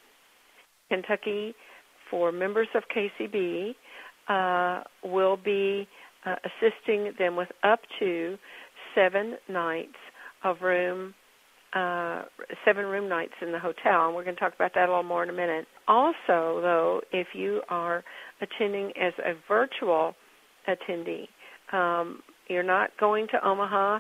[0.90, 1.56] Kentucky,
[2.10, 3.76] for members of KCB,
[4.28, 5.88] uh, will be
[6.26, 8.38] uh, assisting them with up to
[8.96, 9.96] seven nights
[10.44, 11.14] of room,
[11.74, 12.24] uh,
[12.66, 15.04] seven room nights in the hotel, and we're going to talk about that a little
[15.04, 15.66] more in a minute.
[15.88, 18.04] Also, though, if you are
[18.42, 20.14] attending as a virtual
[20.68, 21.28] attendee,
[21.72, 24.00] um, you're not going to Omaha,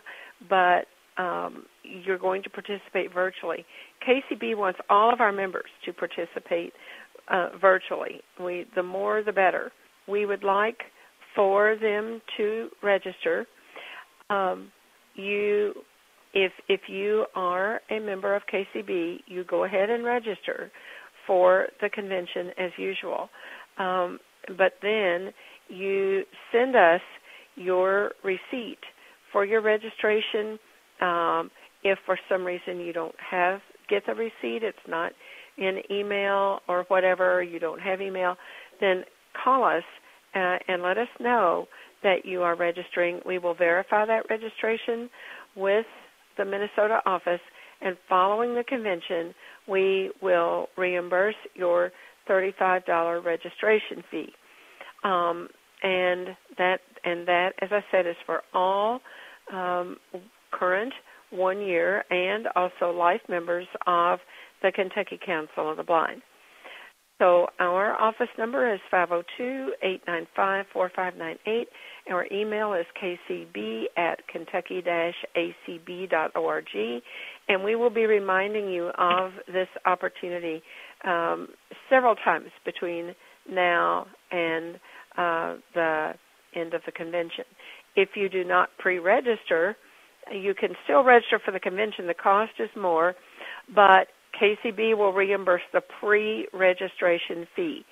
[0.50, 0.86] but
[1.22, 3.66] um, you're going to participate virtually.
[4.08, 6.74] KCB wants all of our members to participate
[7.30, 8.22] uh, virtually.
[8.40, 9.72] We, the more, the better.
[10.08, 10.80] We would like
[11.36, 13.46] for them to register.
[14.30, 14.72] Um,
[15.16, 15.74] you,
[16.34, 20.72] if if you are a member of KCB, you go ahead and register
[21.28, 23.30] for the convention as usual.
[23.78, 24.20] Um,
[24.58, 25.32] but then
[25.68, 27.02] you send us
[27.56, 28.80] your receipt
[29.32, 30.58] for your registration.
[31.02, 31.52] Um,
[31.84, 35.12] if for some reason you don't have get the receipt, it's not
[35.60, 38.36] in email or whatever, you don't have email,
[38.80, 39.04] then
[39.44, 39.84] call us
[40.36, 41.68] uh, and let us know
[42.04, 43.20] that you are registering.
[43.26, 45.10] We will verify that registration
[45.56, 45.86] with
[46.38, 47.42] the Minnesota office,
[47.82, 49.34] and following the convention,
[49.68, 51.92] we will reimburse your
[52.30, 54.30] $35 registration fee.
[55.04, 55.48] Um,
[55.82, 59.00] and that and that, as I said, is for all
[59.54, 59.96] um,
[60.52, 60.94] current
[61.32, 64.20] one year and also life members of
[64.62, 66.22] the Kentucky Council of the Blind.
[67.20, 71.36] So our office number is 502-895-4598.
[71.46, 71.66] and
[72.12, 77.02] Our email is kcb at kentucky-acb.org.
[77.50, 80.62] And we will be reminding you of this opportunity
[81.06, 81.50] um,
[81.90, 83.14] several times between
[83.50, 84.76] now and
[85.18, 86.14] uh, the
[86.56, 87.44] end of the convention.
[87.98, 89.76] If you do not pre-register,
[90.32, 92.08] you can still register for the convention.
[92.08, 93.14] The cost is more,
[93.76, 94.08] but
[94.40, 97.86] KCB will reimburse the pre-registration fee.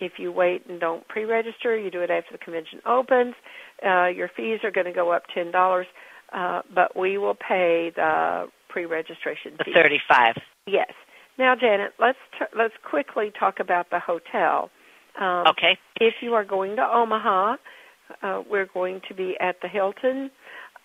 [0.00, 3.34] If you wait and don't pre-register, you do it after the convention opens.
[3.86, 5.86] Uh, your fees are going to go up ten dollars,
[6.34, 9.72] uh, but we will pay the pre-registration the fee.
[9.74, 10.34] thirty-five.
[10.66, 10.92] Yes.
[11.38, 14.70] Now, Janet, let's t- let's quickly talk about the hotel.
[15.20, 15.78] Um, Okay.
[16.00, 17.56] If you are going to Omaha,
[18.22, 20.30] uh, we're going to be at the Hilton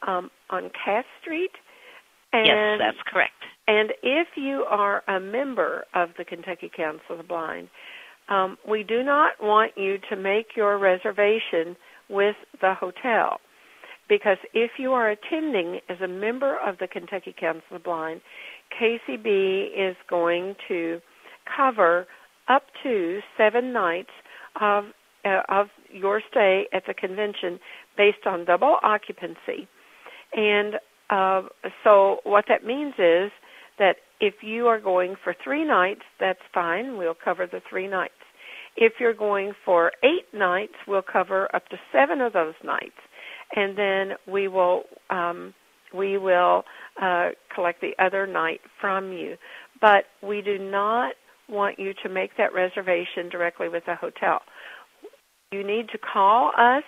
[0.05, 1.51] um, on Cass Street.
[2.33, 3.41] And yes, that's correct.
[3.67, 7.67] And if you are a member of the Kentucky Council of the Blind,
[8.29, 11.75] um, we do not want you to make your reservation
[12.09, 13.39] with the hotel.
[14.09, 18.21] Because if you are attending as a member of the Kentucky Council of the Blind,
[18.81, 21.01] KCB is going to
[21.55, 22.07] cover
[22.47, 24.09] up to seven nights
[24.61, 24.85] of
[25.25, 27.59] uh, of your stay at the convention
[27.97, 29.67] based on double occupancy.
[30.33, 30.75] And
[31.09, 31.41] uh,
[31.83, 33.31] so what that means is
[33.79, 36.97] that if you are going for three nights, that's fine.
[36.97, 38.13] We'll cover the three nights.
[38.75, 42.97] If you're going for eight nights, we'll cover up to seven of those nights,
[43.55, 45.53] and then we will um,
[45.95, 46.63] we will
[47.01, 49.35] uh, collect the other night from you.
[49.79, 51.13] But we do not
[51.49, 54.41] want you to make that reservation directly with the hotel.
[55.51, 56.83] You need to call us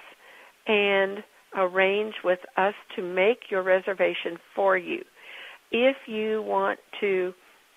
[0.67, 1.23] and
[1.57, 5.01] arrange with us to make your reservation for you.
[5.71, 7.33] If you want to,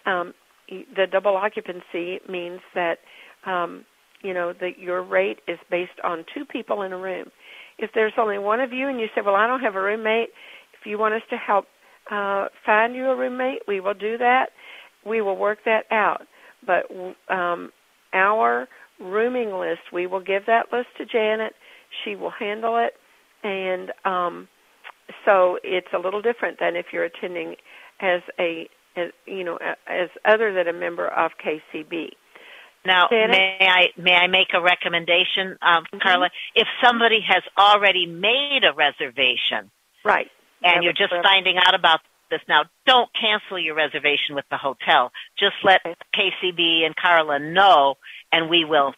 [0.07, 0.35] um,
[0.69, 2.99] the double occupancy means that
[3.47, 3.85] um,
[4.23, 7.27] you know that your rate is based on two people in a room.
[7.79, 10.31] If there's only one of you and you say, "Well, I don't have a roommate,"
[10.79, 11.67] if you want us to help
[12.11, 14.47] uh, find you a roommate, we will do that.
[15.05, 16.23] We will work that out.
[16.67, 16.85] But
[17.33, 17.71] um,
[18.13, 18.69] our
[19.01, 21.53] rooming list, we will give that list to Janet.
[22.05, 22.95] She will handle it,
[23.47, 24.49] and um,
[25.25, 27.57] so it's a little different than if you're attending
[28.03, 32.11] as a, as, you know, as other than a member of KCB.
[32.85, 36.03] Now, may I may I make a recommendation, um, Mhm.
[36.03, 36.31] Carla?
[36.57, 39.71] If somebody has already made a reservation
[40.05, 40.29] Right.
[40.65, 44.57] and That you're just finding out about this now, don't cancel your reservation with the
[44.57, 45.13] hotel.
[45.39, 45.81] Just let.
[46.13, 47.99] KCB and Carla know,
[48.33, 48.95] and we will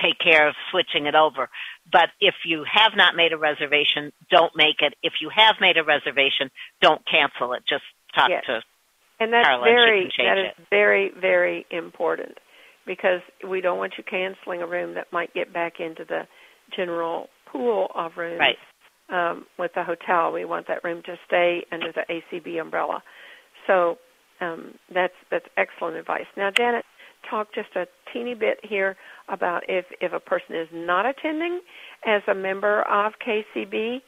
[0.00, 1.48] take care of switching it over.
[1.90, 4.94] But if you have not made a reservation, don't make it.
[5.02, 6.50] If you have made a reservation,
[6.80, 7.64] don't cancel it.
[7.66, 7.84] Just
[8.14, 8.44] talk Yes.
[8.46, 8.60] to
[9.20, 10.66] And that's Carla, very that is it.
[10.70, 12.38] very very important
[12.86, 16.22] because we don't want you canceling a room that might get back into the
[16.76, 18.56] general pool of rooms Right.
[19.10, 20.32] um, with the hotel.
[20.32, 23.02] We want that room to stay under the ACB umbrella.
[23.66, 23.98] So
[24.40, 26.26] um, that's that's excellent advice.
[26.36, 26.84] Now, Janet,
[27.30, 28.96] talk just a teeny bit here
[29.28, 31.60] about if if a person is not attending
[32.06, 34.00] as a member of KCB,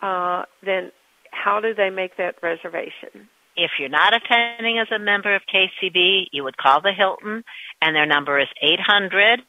[0.00, 0.90] uh, then
[1.32, 3.28] how do they make that reservation?
[3.56, 7.44] If you're not attending as a member of KCB, you would call the Hilton,
[7.80, 9.40] and their number is eight hundred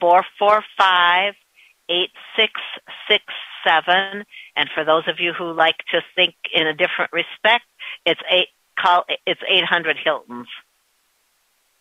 [0.00, 1.34] four four five
[1.88, 2.52] eight six
[3.08, 3.22] six
[3.64, 4.24] seven.
[4.56, 7.64] And for those of you who like to think in a different respect,
[8.06, 8.48] it's eight
[8.78, 10.48] call it's eight hundred Hiltons.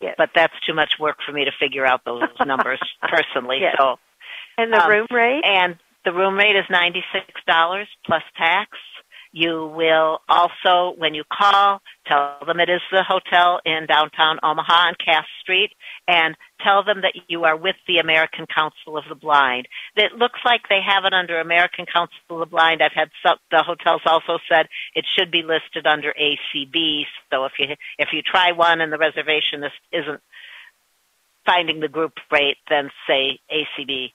[0.01, 0.15] Yes.
[0.17, 3.59] But that's too much work for me to figure out those numbers personally.
[3.61, 3.75] Yes.
[3.79, 3.99] So
[4.57, 5.43] And the Um, room rate?
[5.45, 8.77] and the room rate is ninety six dollars plus tax.
[9.33, 14.89] You will also, when you call, tell them it is the hotel in downtown Omaha
[14.89, 15.71] on Cass Street,
[16.07, 19.69] and tell them that you are with the American Council of the Blind.
[19.95, 22.81] It looks like they have it under American Council of the Blind.
[22.83, 27.03] I've had some, the hotels also said it should be listed under ACB.
[27.31, 30.21] So if you if you try one and the reservationist is, isn't
[31.45, 34.11] finding the group rate, then say ACB,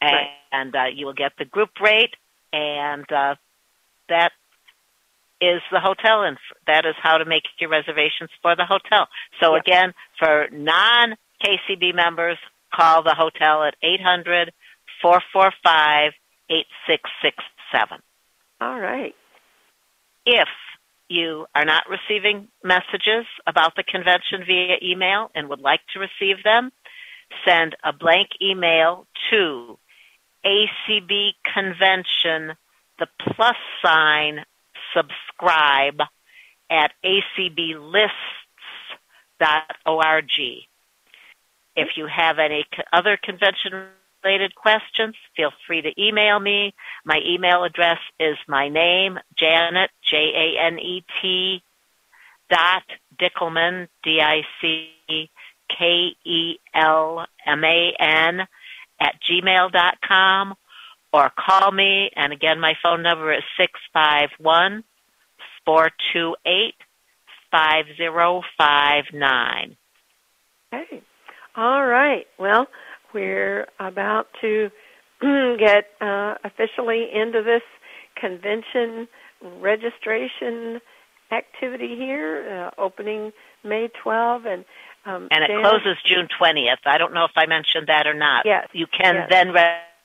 [0.00, 0.28] and, Right.
[0.52, 2.14] and uh, you will get the group rate,
[2.52, 3.36] and uh,
[4.08, 4.32] that
[5.40, 6.36] is the hotel, and
[6.66, 9.08] that is how to make your reservations for the hotel.
[9.40, 9.62] So Yep.
[9.66, 12.38] again, for non KCB members,
[12.74, 14.52] call the hotel at eight hundred
[15.02, 16.12] four four five
[16.50, 17.36] eight six six
[17.72, 17.98] seven.
[18.60, 19.14] All right.
[20.26, 20.48] If
[21.08, 26.44] you are not receiving messages about the convention via email and would like to receive
[26.44, 26.70] them,
[27.46, 29.78] send a blank email to
[30.44, 32.56] ACB Convention,
[32.98, 34.44] the plus sign,
[34.94, 36.00] subscribe
[36.70, 38.10] at acblists.org.
[41.76, 43.86] If you have any other convention
[44.22, 46.74] related questions, feel free to email me.
[47.04, 51.62] My email address is my name, Janet, J A N E T,
[52.50, 52.82] dot
[53.18, 54.90] Dickelman, D I C
[55.68, 58.46] K E L M A N,
[59.00, 60.54] at gmail dot com,
[61.12, 62.10] or call me.
[62.16, 64.84] And again, my phone number is six five one
[65.64, 66.74] four two eight
[67.50, 69.76] five zero five nine.
[70.72, 71.02] Okay.
[71.56, 72.26] All right.
[72.38, 72.68] Well,
[73.12, 74.70] we're about to
[75.58, 77.62] get uh, officially into this
[78.16, 79.08] convention
[79.42, 80.80] registration
[81.32, 83.32] activity here, uh, opening
[83.64, 84.64] May 12, and
[85.06, 86.78] um, And it Janet- closes June 20th.
[86.84, 88.44] I don't know if I mentioned that or not.
[88.46, 89.28] Yes, You can yes.
[89.30, 89.52] then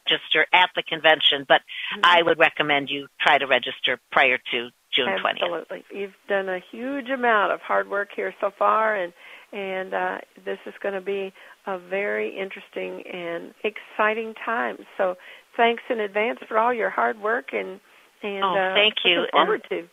[0.09, 1.61] register at the convention, but
[1.93, 2.01] Mhm.
[2.03, 5.43] I would recommend you try to register prior to June 20th.
[5.43, 5.83] Absolutely.
[5.91, 9.13] You've done a huge amount of hard work here so far, and
[9.51, 11.31] and uh, this is going to be
[11.65, 14.85] a very interesting and exciting time.
[14.97, 15.17] So,
[15.55, 17.79] thanks in advance for all your hard work and
[18.21, 19.27] and Oh, uh, thank you.
[19.31, 19.87] forward to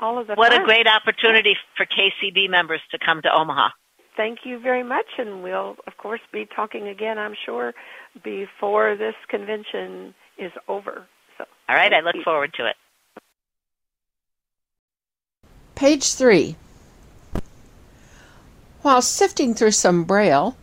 [0.00, 3.70] all of the What a great opportunity for KCB members to come to Omaha.
[4.18, 7.18] Thank you very much, and we'll of course be talking again.
[7.18, 7.72] I'm sure
[8.24, 11.06] before this convention is over.
[11.38, 12.24] So, All right, I look you.
[12.24, 12.74] forward to it.
[15.76, 16.56] Page 3.
[18.82, 20.56] While sifting through some Braille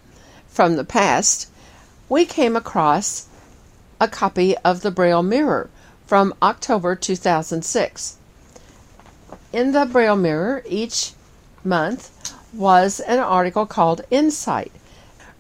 [0.47, 1.49] from the past,
[2.10, 3.30] we came across
[4.01, 5.70] a copy of the Braille Mirror
[6.06, 8.18] from October 2006.
[9.53, 11.14] In the Braille Mirror each
[11.64, 12.12] month
[12.58, 14.72] was an article called Insight,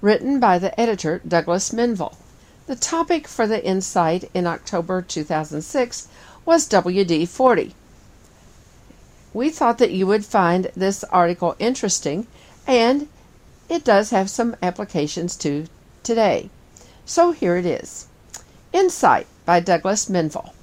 [0.01, 2.17] written by the editor Douglas Minville.
[2.67, 6.07] The topic for the Insight in October 2006
[6.45, 7.73] was WD 40.
[9.33, 12.27] We thought that you would find this article interesting,
[12.67, 13.07] and
[13.69, 15.67] it does have some applications to
[16.03, 16.49] today.
[17.05, 18.07] So here it is
[18.73, 20.53] Insight by Douglas Minville.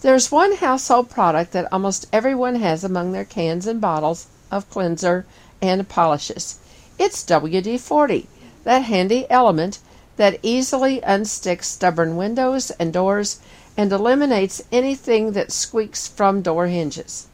[0.00, 5.26] There's one household product that almost everyone has among their cans and bottles of cleanser
[5.60, 6.58] and polishes.
[6.98, 8.26] It's WD 40,
[8.64, 9.78] that handy element
[10.16, 13.40] that easily unsticks stubborn windows and doors
[13.76, 17.28] and eliminates anything that squeaks from door hinges.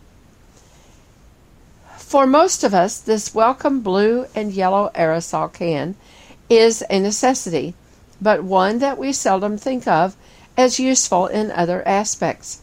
[1.96, 5.96] For most of us, this welcome blue and yellow aerosol can
[6.50, 7.74] is a necessity,
[8.20, 10.14] but one that we seldom think of
[10.56, 12.60] as useful in other aspects.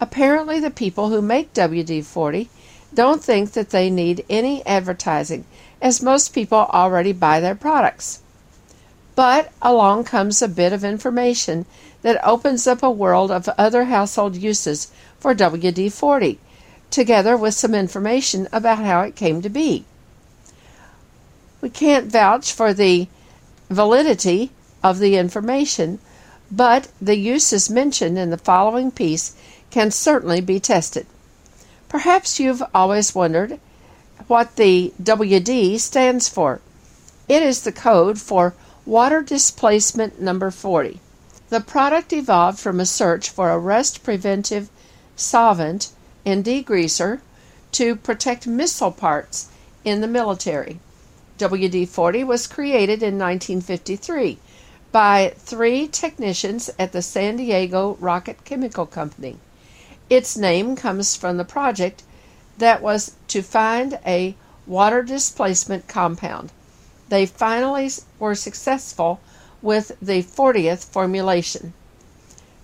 [0.00, 2.50] Apparently, the people who make WD 40
[2.94, 5.44] don't think that they need any advertising,
[5.82, 8.20] as most people already buy their products.
[9.14, 11.66] But along comes a bit of information
[12.02, 16.38] that opens up a world of other household uses for WD 40,
[16.90, 19.84] together with some information about how it came to be.
[21.60, 23.08] We can't vouch for the
[23.70, 24.50] validity
[24.82, 25.98] of the information,
[26.50, 29.34] but the uses mentioned in the following piece
[29.70, 31.06] can certainly be tested.
[31.94, 33.60] Perhaps you've always wondered
[34.26, 36.60] what the WD stands for.
[37.28, 38.52] It is the code for
[38.84, 40.98] water displacement number 40.
[41.50, 44.70] The product evolved from a search for a rust preventive
[45.14, 45.92] solvent
[46.26, 47.20] and degreaser
[47.70, 49.50] to protect missile parts
[49.84, 50.80] in the military.
[51.38, 54.38] WD 40 was created in 1953
[54.90, 59.38] by three technicians at the San Diego Rocket Chemical Company.
[60.10, 62.02] Its name comes from the project
[62.58, 64.36] that was to find a
[64.66, 66.52] water displacement compound.
[67.08, 69.20] They finally were successful
[69.62, 71.72] with the 40th formulation.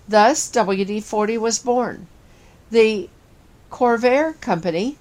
[0.07, 2.09] Thus, WD 40 was born.
[2.71, 3.09] The
[3.71, 4.99] Convair Company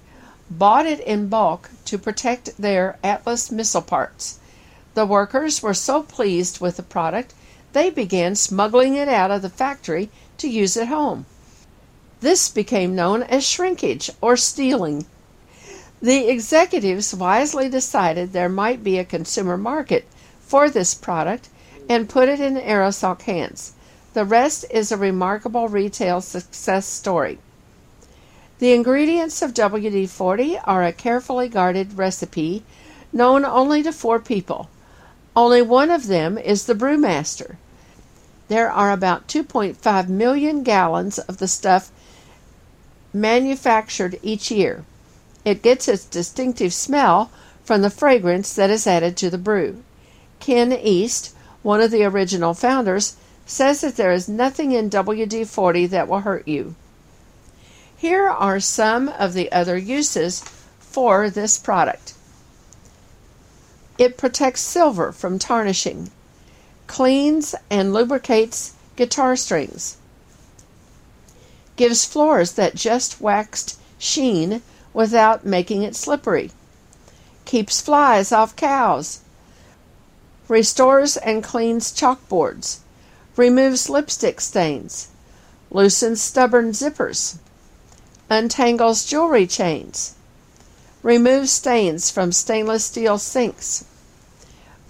[0.50, 4.38] bought it in bulk to protect their Atlas missile parts.
[4.94, 7.34] The workers were so pleased with the product,
[7.72, 11.26] they began smuggling it out of the factory to use at home.
[12.20, 15.06] This became known as shrinkage or stealing.
[16.02, 20.06] The executives wisely decided there might be a consumer market
[20.40, 21.48] for this product
[21.88, 23.72] and put it in aerosol cans.
[24.12, 27.38] The rest is a remarkable retail success story.
[28.58, 32.62] The ingredients of WD 40 are a carefully guarded recipe
[33.12, 34.68] known only to four people.
[35.34, 37.56] Only one of them is the brewmaster.
[38.48, 41.90] There are about 2.5 million gallons of the stuff
[43.12, 44.84] manufactured each year.
[45.44, 47.30] It gets its distinctive smell
[47.64, 49.82] from the fragrance that is added to the brew.
[50.38, 55.86] Ken East, one of the original founders, says that there is nothing in WD 40
[55.86, 56.74] that will hurt you.
[57.96, 60.40] Here are some of the other uses
[60.78, 62.14] for this product.
[63.98, 66.10] It protects silver from tarnishing,
[66.86, 69.98] cleans and lubricates guitar strings,
[71.80, 74.60] gives floors that just waxed sheen
[74.92, 76.50] without making it slippery,
[77.46, 79.20] keeps flies off cows,
[80.46, 82.80] restores and cleans chalkboards,
[83.34, 85.08] removes lipstick stains,
[85.70, 87.38] loosens stubborn zippers.
[88.28, 90.14] Untangles jewelry chains,
[91.02, 93.86] removes stains from stainless steel sinks,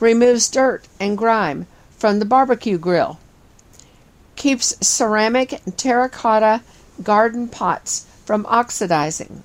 [0.01, 3.21] removes dirt and grime from the barbecue grill,
[4.35, 6.61] keeps ceramic terracotta
[7.03, 9.43] garden pots from oxidizing,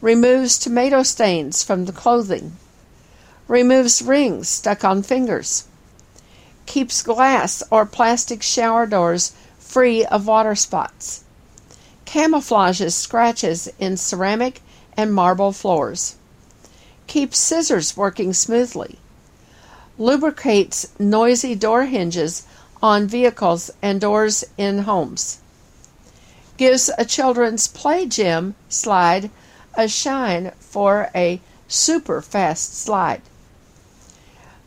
[0.00, 2.56] removes tomato stains from the clothing,
[3.48, 5.64] removes rings stuck on fingers,
[6.66, 11.24] keeps glass or plastic shower doors free of water spots.
[12.04, 14.60] Camouflages scratches in ceramic
[14.96, 16.16] and marble floors,
[17.06, 18.98] keeps scissors working smoothly,
[19.98, 22.46] lubricates noisy door hinges
[22.82, 25.38] on vehicles and doors in homes,
[26.56, 29.30] gives a children's play gym slide
[29.74, 33.22] a shine for a super fast slide,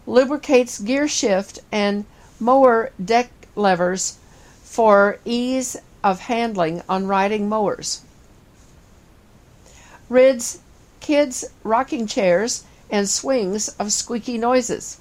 [0.06, 2.06] lubricates gear shift and
[2.40, 4.18] mower deck levers
[4.64, 8.02] for ease of handling on riding mowers.
[10.10, 10.60] Rids
[11.00, 14.98] kids' rocking chairs and swings of squeaky noises.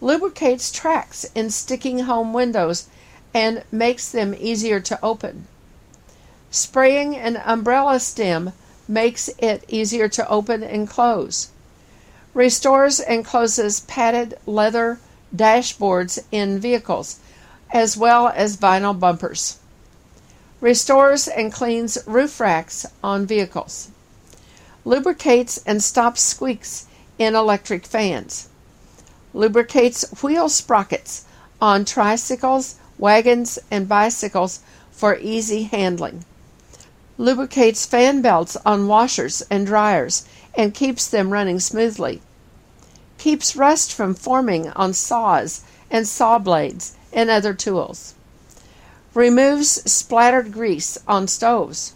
[0.00, 2.88] Lubricates tracks in sticking home windows
[3.32, 5.46] and makes them easier to open.
[6.56, 8.52] Spraying an umbrella stem
[8.86, 11.48] makes it easier to open and close.
[12.32, 15.00] Restores and closes padded leather
[15.34, 17.18] dashboards in vehicles,
[17.72, 19.58] as well as vinyl bumpers.
[20.60, 23.88] Restores and cleans roof racks on vehicles,
[24.84, 26.86] lubricates and stops squeaks
[27.18, 28.48] in electric fans,
[29.32, 31.24] lubricates wheel sprockets
[31.60, 34.60] on tricycles, wagons, and bicycles
[34.92, 36.24] for easy handling,
[37.16, 42.20] lubricates fan belts on washers and dryers and keeps them running smoothly,
[43.18, 48.14] keeps rust from forming on saws and saw blades and other tools.
[49.14, 51.94] Removes splattered grease on stoves,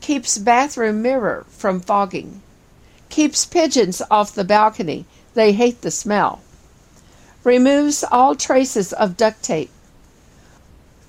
[0.00, 2.40] keeps bathroom mirror from fogging,
[3.08, 6.40] keeps pigeons off the balcony, they hate the smell,
[7.42, 9.70] removes all traces of duct tape.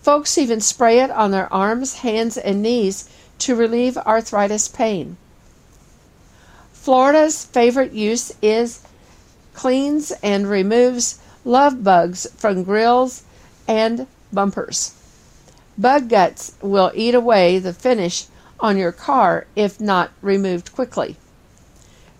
[0.05, 5.17] Folks even spray it on their arms, hands, and knees to relieve arthritis pain.
[6.71, 8.81] Florida's favorite use is
[9.55, 13.23] cleans and removes love bugs from grills
[13.67, 14.93] and bumpers.
[15.75, 18.27] Bug guts will eat away the finish
[18.59, 21.15] on your car if not removed quickly.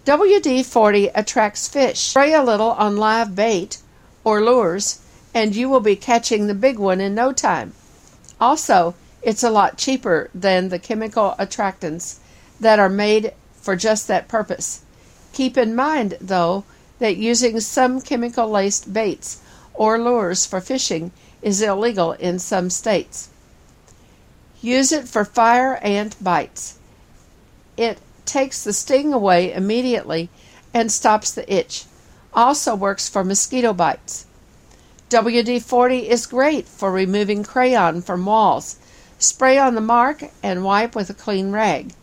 [0.05, 1.99] WD 40 attracts fish.
[1.99, 3.77] Spray a little on live bait
[4.23, 5.04] or lures,
[5.35, 7.73] and you will be catching the big one in no time.
[8.39, 12.19] Also, it's a lot cheaper than the chemical attractants
[12.59, 14.83] that are made for just that purpose.
[15.33, 16.63] Keep in mind, though,
[16.99, 19.41] that using some chemical laced baits
[19.73, 21.11] or lures for fishing
[21.41, 23.27] is illegal in some states.
[24.61, 26.79] Use it for fire ant bites.
[27.75, 30.29] It takes the sting away immediately
[30.73, 31.83] and stops the itch.
[32.33, 34.25] Also works for mosquito bites.
[35.07, 38.77] WD 40 is great for removing crayon from walls.
[39.19, 41.93] Spray on the mark and wipe with a clean rag.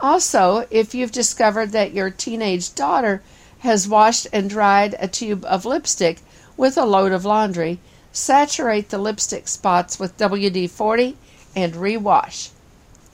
[0.00, 3.22] Also, if you've discovered that your teenage daughter
[3.60, 6.18] has washed and dried a tube of lipstick
[6.56, 7.78] with a load of laundry,
[8.10, 11.16] saturate the lipstick spots with WD 40
[11.54, 12.48] and rewash.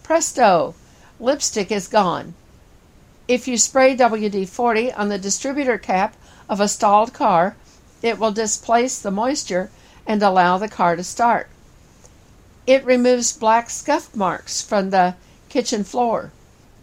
[0.02, 0.74] Presto!
[1.20, 2.32] Lipstick is gone.
[3.28, 6.16] If you spray WD 40 on the distributor cap
[6.48, 7.54] of a stalled car,
[8.04, 9.70] it will displace the moisture
[10.06, 11.48] and allow the car to start.
[12.66, 15.14] It removes black scuff marks from the
[15.48, 16.30] kitchen floor.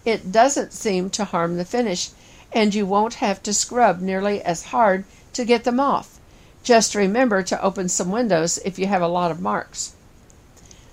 [0.03, 2.09] It doesn't seem to harm the finish,
[2.51, 5.03] and you won't have to scrub nearly as hard
[5.33, 6.19] to get them off.
[6.63, 9.93] Just remember to open some windows if you have a lot of marks.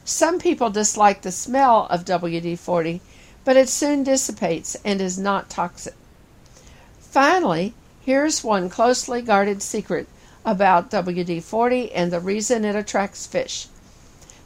[0.05, 3.01] Some people dislike the smell of WD 40,
[3.47, 5.95] but it soon dissipates and is not toxic.
[7.01, 7.73] Finally,
[8.05, 10.07] here's one closely guarded secret
[10.45, 13.69] about WD 40 and the reason it attracts fish.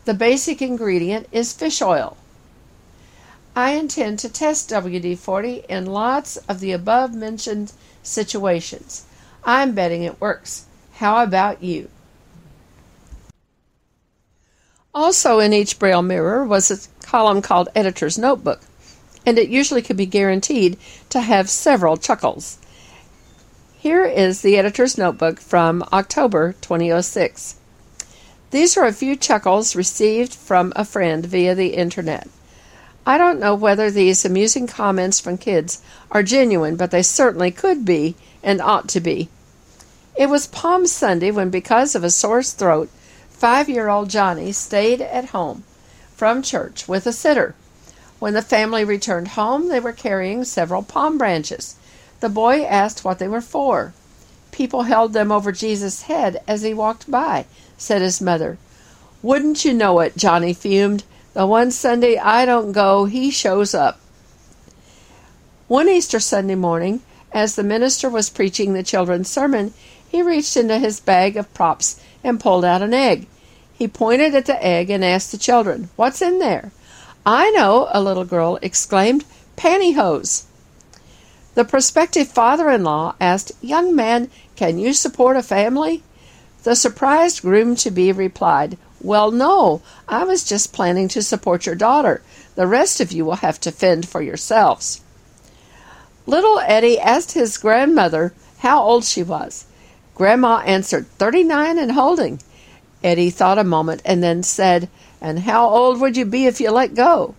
[0.05, 2.17] The basic ingredient is fish oil.
[3.55, 7.73] I intend to test WD 40 in lots of the above mentioned
[8.03, 9.05] situations.
[9.45, 10.65] I'm betting it works.
[10.95, 11.89] How about you?
[14.95, 18.61] Also, in each Braille mirror was a column called Editor's Notebook,
[19.25, 20.79] and it usually could be guaranteed
[21.11, 22.59] to have several chuckles.
[23.83, 27.57] Here is the Editor's Notebook from October 2006.
[28.53, 32.29] These are a few chuckles received from a friend via the internet.
[33.05, 37.85] I don't know whether these amusing comments from kids are genuine, but they certainly could
[37.85, 39.29] be and ought to be.
[40.15, 42.89] It was Palm Sunday when, because of a sore throat,
[43.31, 45.65] five year old Johnny stayed at home
[46.15, 47.57] from church with a sitter.
[48.21, 51.75] When the family returned home, they were carrying several palm branches.
[52.23, 53.95] The boy asked what they were for.
[54.53, 57.47] People held them over Jesus' head as he walked by,
[57.77, 58.59] said his mother.
[59.23, 61.03] Wouldn't you know it, Johnny fumed.
[61.35, 63.99] The one Sunday I don't go, he shows up.
[65.67, 67.01] One Easter Sunday morning,
[67.33, 69.75] as the minister was preaching the children's sermon,
[70.09, 73.27] he reached into his bag of props and pulled out an egg.
[73.75, 76.71] He pointed at the egg and asked the children, What's in there?
[77.27, 79.25] I know, a little girl exclaimed,
[79.57, 80.45] pantyhose.
[81.55, 86.03] The prospective father in law asked, Young man, can you support a family?
[86.63, 91.75] The surprised groom to be replied, well, no, I was just planning to support your
[91.75, 92.23] daughter.
[92.55, 95.01] The rest of you will have to fend for yourselves.
[96.25, 99.65] Little Eddie asked his grandmother how old she was.
[100.15, 102.41] Grandma answered, Thirty nine and holding.
[103.03, 104.89] Eddie thought a moment and then said,
[105.21, 107.35] And how old would you be if you let go?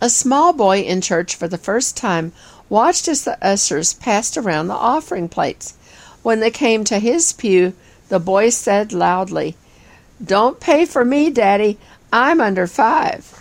[0.00, 2.32] A small boy in church for the first time
[2.68, 5.74] watched as the ushers passed around the offering plates.
[6.22, 7.74] When they came to his pew,
[8.08, 9.56] the boy said loudly,
[10.22, 11.78] don't pay for me, Daddy.
[12.12, 13.34] I'm under five.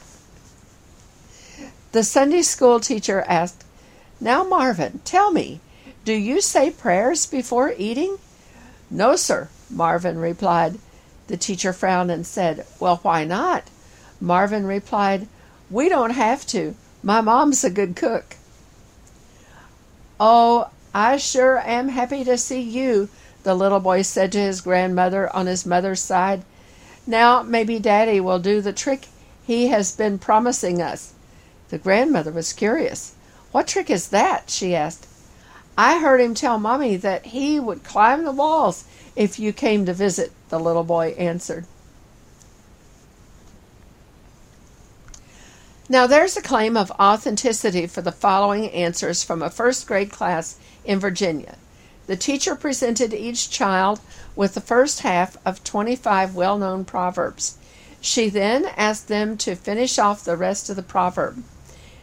[1.92, 3.64] The Sunday school teacher asked,
[4.22, 5.60] Now, Marvin, tell me,
[6.06, 8.18] do you say prayers before eating?
[8.92, 10.78] No, sir, Marvin replied.
[11.28, 13.64] The teacher frowned and said, Well, why not?
[14.22, 15.28] Marvin replied,
[15.70, 16.76] We don't have to.
[17.02, 18.36] My mom's a good cook.
[20.20, 23.10] Oh, I sure am happy to see you,
[23.44, 26.44] the little boy said to his grandmother on his mother's side.
[27.06, 29.08] Now maybe Daddy will do the trick
[29.46, 31.14] he has been promising us.
[31.70, 33.14] The grandmother was curious.
[33.52, 34.50] What trick is that?
[34.50, 35.08] she asked.
[35.78, 39.94] I heard him tell Mommy that he would climb the walls if you came to
[39.94, 41.66] visit, the little boy answered.
[45.90, 50.58] Now, there's a claim of authenticity for the following answers from a first grade class
[50.84, 51.56] in Virginia.
[52.08, 54.02] The teacher presented each child
[54.36, 57.56] with the first half of 25 well known proverbs.
[58.02, 61.42] She then asked them to finish off the rest of the proverb.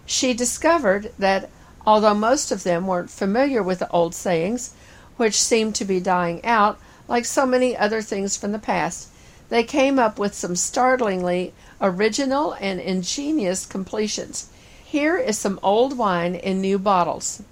[0.06, 1.50] She discovered that
[1.86, 4.72] although most of them weren't familiar with the old sayings,
[5.18, 9.08] which seemed to be dying out, like so many other things from the past,
[9.48, 14.48] they came up with some startlingly original and ingenious completions.
[14.84, 17.42] Here is some old wine in new bottles.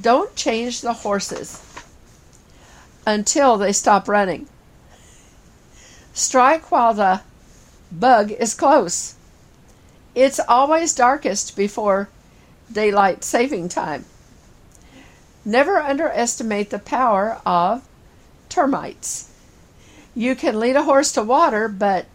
[0.00, 1.62] Don't change the horses
[3.06, 4.48] until they stop running.
[6.12, 7.20] Strike while the
[7.92, 9.14] bug is close.
[10.14, 12.08] It's always darkest before
[12.72, 14.04] daylight saving time.
[15.44, 17.82] Never underestimate the power of
[18.54, 19.30] termites.
[20.14, 22.06] You can lead a horse to water, but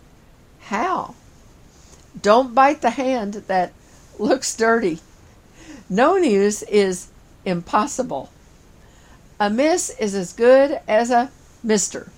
[0.62, 1.16] how?
[2.22, 3.74] Don't bite the hand that
[4.18, 5.00] looks dirty.
[5.90, 7.10] No news is
[7.44, 8.30] impossible.
[9.40, 11.30] A miss is as good as a
[11.62, 12.10] mister.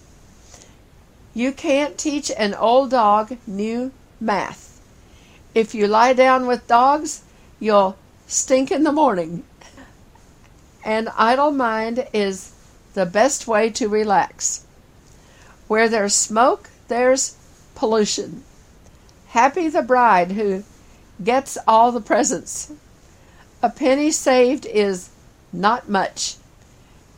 [1.34, 4.82] You can't teach an old dog new math.
[5.56, 7.24] If you lie down with dogs,
[7.60, 7.98] you'll
[8.28, 9.44] stink in the morning.
[10.86, 12.54] An idle mind is
[12.94, 14.66] the best way to relax.
[15.68, 17.38] Where there's smoke, there's
[17.76, 18.44] pollution.
[19.30, 20.64] Happy the bride who
[21.24, 22.72] gets all the presents.
[23.64, 25.10] A penny saved is
[25.54, 26.36] not much.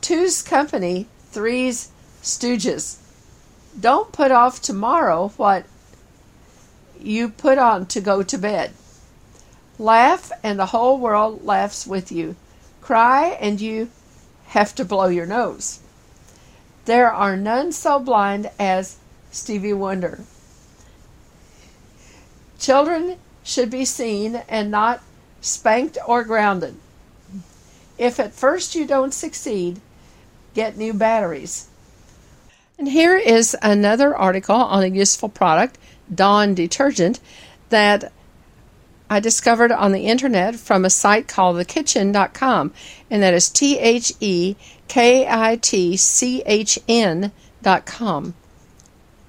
[0.01, 1.89] Two's company, three's
[2.21, 2.97] stooges.
[3.80, 5.65] Don't put off tomorrow what
[6.99, 8.74] you put on to go to bed.
[9.80, 12.36] Laugh, and the whole world laughs with you.
[12.82, 13.89] Cry, and you
[14.53, 15.79] have to blow your nose.
[16.85, 18.97] There are none so blind as
[19.31, 20.19] Stevie Wonder.
[22.59, 25.01] Children should be seen and not
[25.41, 26.75] spanked or grounded.
[27.97, 29.81] If at first you don't succeed,
[30.53, 31.67] get new batteries.
[32.77, 35.79] And here is another article on a useful product,
[36.13, 37.19] Dawn detergent,
[37.69, 38.11] that
[39.14, 42.74] I discovered on the internet from a site called thekitchn.com,
[43.11, 44.55] and that is T H E
[44.88, 48.34] K I T C H N.com.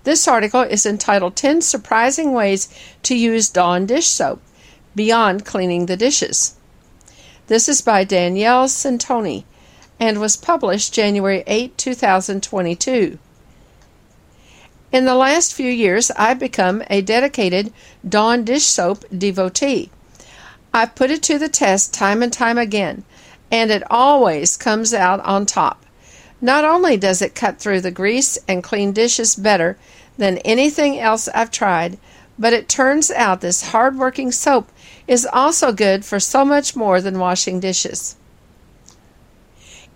[0.05, 2.71] This article is entitled 10 Surprising Ways
[3.03, 4.41] to Use Dawn Dish Soap
[4.95, 6.55] Beyond Cleaning the Dishes.
[7.49, 9.45] This is by Danielle Santoni
[10.01, 13.19] and was published January 8, 2022.
[14.95, 17.73] In the last few years, I've become a dedicated
[18.09, 19.91] Dawn dish soap devotee.
[20.73, 23.03] I've put it to the test time and time again,
[23.51, 25.85] and it always comes out on top.
[26.41, 29.77] Not only does it cut through the grease and clean dishes better
[30.17, 31.99] than anything else I've tried,
[32.39, 34.71] but it turns out this hard working soap
[35.09, 38.15] is also good for so much more than washing dishes.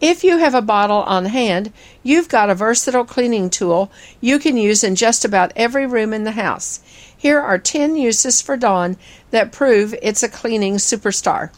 [0.01, 1.73] If you have a bottle on hand,
[2.05, 3.91] you've got a versatile cleaning tool
[4.21, 6.81] you can use in just about every room in the house.
[7.17, 8.97] Here are 10 uses for Dawn
[9.33, 11.51] that prove it's a cleaning superstar.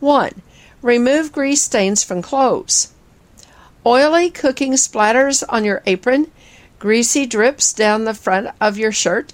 [0.00, 0.42] 1.
[0.82, 2.92] Remove grease stains from clothes.
[3.86, 6.30] Oily cooking splatters on your apron,
[6.78, 9.32] greasy drips down the front of your shirt,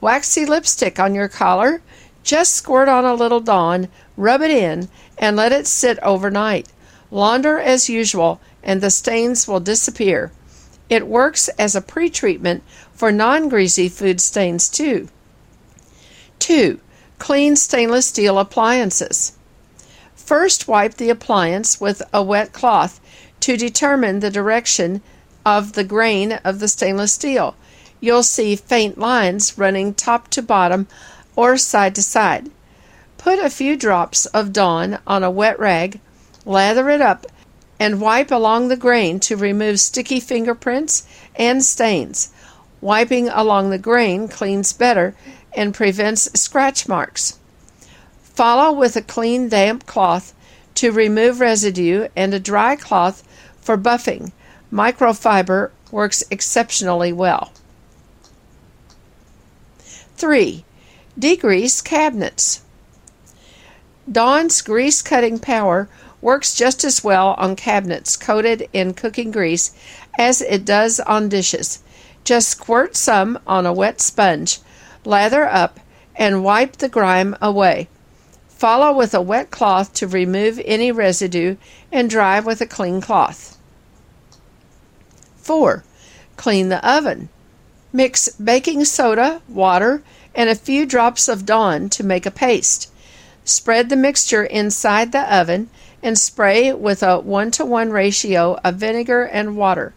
[0.00, 1.82] waxy lipstick on your collar,
[2.22, 4.88] just squirt on a little Dawn, rub it in,
[5.18, 6.68] and let it sit overnight.
[7.10, 10.32] Launder as usual, and the stains will disappear.
[10.88, 12.62] It works as a pre treatment
[12.92, 15.08] for non greasy food stains, too.
[16.38, 16.80] 2.
[17.18, 19.32] Clean stainless steel appliances.
[20.14, 23.00] First, wipe the appliance with a wet cloth
[23.40, 25.02] to determine the direction
[25.44, 27.54] of the grain of the stainless steel.
[28.00, 30.88] You'll see faint lines running top to bottom
[31.36, 32.50] or side to side.
[33.26, 35.98] Put a few drops of Dawn on a wet rag,
[36.44, 37.26] lather it up,
[37.80, 41.04] and wipe along the grain to remove sticky fingerprints
[41.34, 42.30] and stains.
[42.80, 45.16] Wiping along the grain cleans better
[45.56, 47.40] and prevents scratch marks.
[48.22, 50.32] Follow with a clean, damp cloth
[50.76, 53.24] to remove residue and a dry cloth
[53.60, 54.30] for buffing.
[54.72, 57.50] Microfiber works exceptionally well.
[60.16, 60.64] 3.
[61.18, 62.62] Degrease cabinets.
[64.10, 65.88] Dawn's grease cutting power
[66.20, 69.72] works just as well on cabinets coated in cooking grease
[70.18, 71.82] as it does on dishes.
[72.22, 74.60] Just squirt some on a wet sponge,
[75.04, 75.80] lather up,
[76.14, 77.88] and wipe the grime away.
[78.48, 81.56] Follow with a wet cloth to remove any residue
[81.92, 83.58] and dry with a clean cloth.
[85.36, 85.84] 4.
[86.36, 87.28] Clean the oven.
[87.92, 90.02] Mix baking soda, water,
[90.34, 92.90] and a few drops of Dawn to make a paste.
[93.46, 95.70] Spread the mixture inside the oven
[96.02, 99.94] and spray with a 1 to 1 ratio of vinegar and water.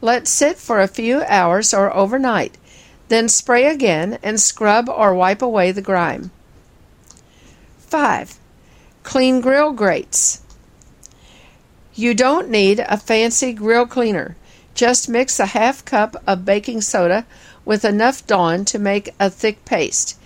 [0.00, 2.58] Let sit for a few hours or overnight,
[3.06, 6.32] then spray again and scrub or wipe away the grime.
[7.78, 8.36] 5.
[9.04, 10.40] Clean grill grates.
[11.94, 14.34] You don't need a fancy grill cleaner.
[14.74, 17.26] Just mix a half cup of baking soda
[17.64, 20.18] with enough Dawn to make a thick paste.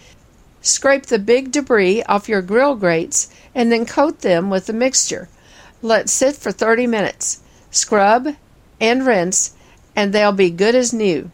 [0.66, 5.28] Scrape the big debris off your grill grates and then coat them with the mixture.
[5.80, 7.38] Let sit for 30 minutes.
[7.70, 8.34] Scrub
[8.80, 9.54] and rinse,
[9.94, 11.30] and they'll be good as new.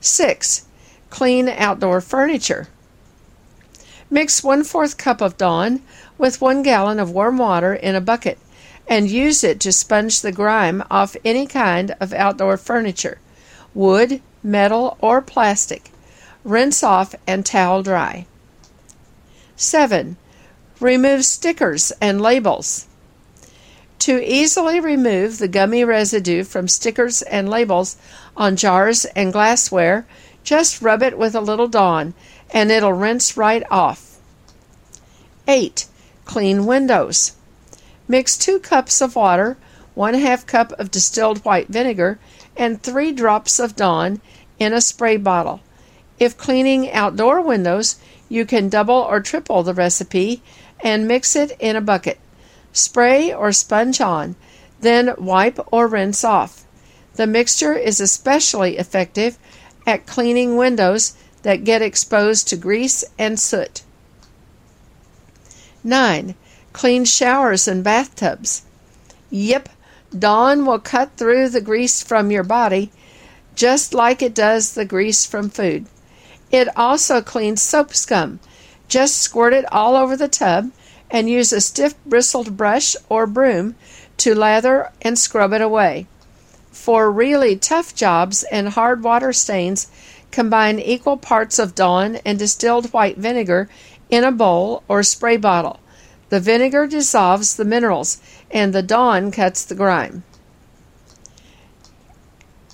[0.00, 0.64] 6.
[1.10, 2.68] Clean outdoor furniture.
[4.08, 5.82] Mix one fourth cup of Dawn
[6.16, 8.38] with one gallon of warm water in a bucket
[8.88, 13.18] and use it to sponge the grime off any kind of outdoor furniture
[13.74, 15.90] wood, metal, or plastic.
[16.44, 18.26] Rinse off and towel dry.
[19.56, 20.16] 7.
[20.80, 22.86] Remove stickers and labels.
[24.00, 27.96] To easily remove the gummy residue from stickers and labels
[28.36, 30.06] on jars and glassware,
[30.44, 32.14] just rub it with a little Dawn
[32.50, 34.18] and it'll rinse right off.
[35.48, 35.86] 8.
[36.24, 37.32] Clean windows.
[38.06, 39.56] Mix 2 cups of water,
[39.94, 42.20] 1 half cup of distilled white vinegar,
[42.56, 44.20] and 3 drops of Dawn
[44.60, 45.60] in a spray bottle.
[46.18, 47.96] If cleaning outdoor windows,
[48.28, 50.42] you can double or triple the recipe
[50.80, 52.18] and mix it in a bucket.
[52.72, 54.36] Spray or sponge on,
[54.80, 56.64] then wipe or rinse off.
[57.14, 59.38] The mixture is especially effective
[59.86, 63.82] at cleaning windows that get exposed to grease and soot.
[65.82, 66.34] 9.
[66.72, 68.62] Clean showers and bathtubs.
[69.30, 69.68] Yep,
[70.16, 72.90] Dawn will cut through the grease from your body
[73.58, 75.84] just like it does the grease from food.
[76.50, 78.40] It also cleans soap scum.
[78.88, 80.70] Just squirt it all over the tub
[81.10, 83.74] and use a stiff bristled brush or broom
[84.18, 86.06] to lather and scrub it away.
[86.70, 89.88] For really tough jobs and hard water stains,
[90.30, 93.68] combine equal parts of Dawn and distilled white vinegar
[94.10, 95.80] in a bowl or spray bottle.
[96.28, 98.20] The vinegar dissolves the minerals
[98.50, 100.24] and the Dawn cuts the grime.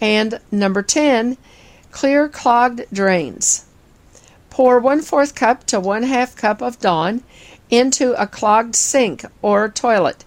[0.00, 1.36] And number 10,
[1.94, 3.66] clear clogged drains.
[4.50, 7.22] Pour 1 4th cup to 1 half cup of Dawn
[7.70, 10.24] into a clogged sink or toilet.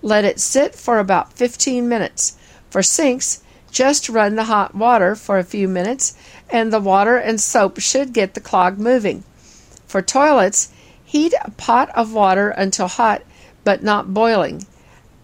[0.00, 2.36] Let it sit for about 15 minutes.
[2.70, 3.42] For sinks,
[3.72, 6.14] just run the hot water for a few minutes
[6.50, 9.24] and the water and soap should get the clog moving.
[9.88, 10.68] For toilets,
[11.04, 13.22] heat a pot of water until hot
[13.64, 14.68] but not boiling.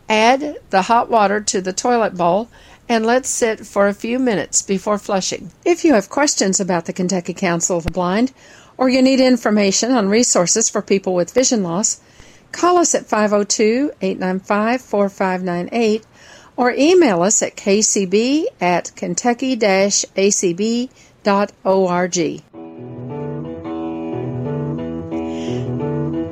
[0.09, 2.49] Add the hot water to the toilet bowl
[2.89, 5.51] and let sit for a few minutes before flushing.
[5.65, 8.33] If you have questions about the Kentucky Council of the Blind
[8.77, 12.01] or you need information on resources for people with vision loss,
[12.53, 16.05] call us at 502 895 4598
[16.57, 20.95] or email us at kcb at kentucky acb.org.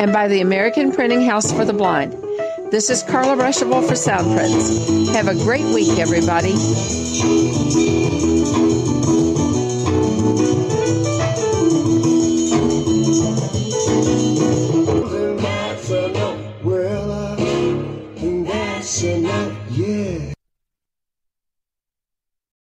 [0.00, 2.14] and by the American Printing House for the Blind.
[2.70, 5.12] This is Carla Ruschival for Soundprints.
[5.12, 6.54] Have a great week, everybody.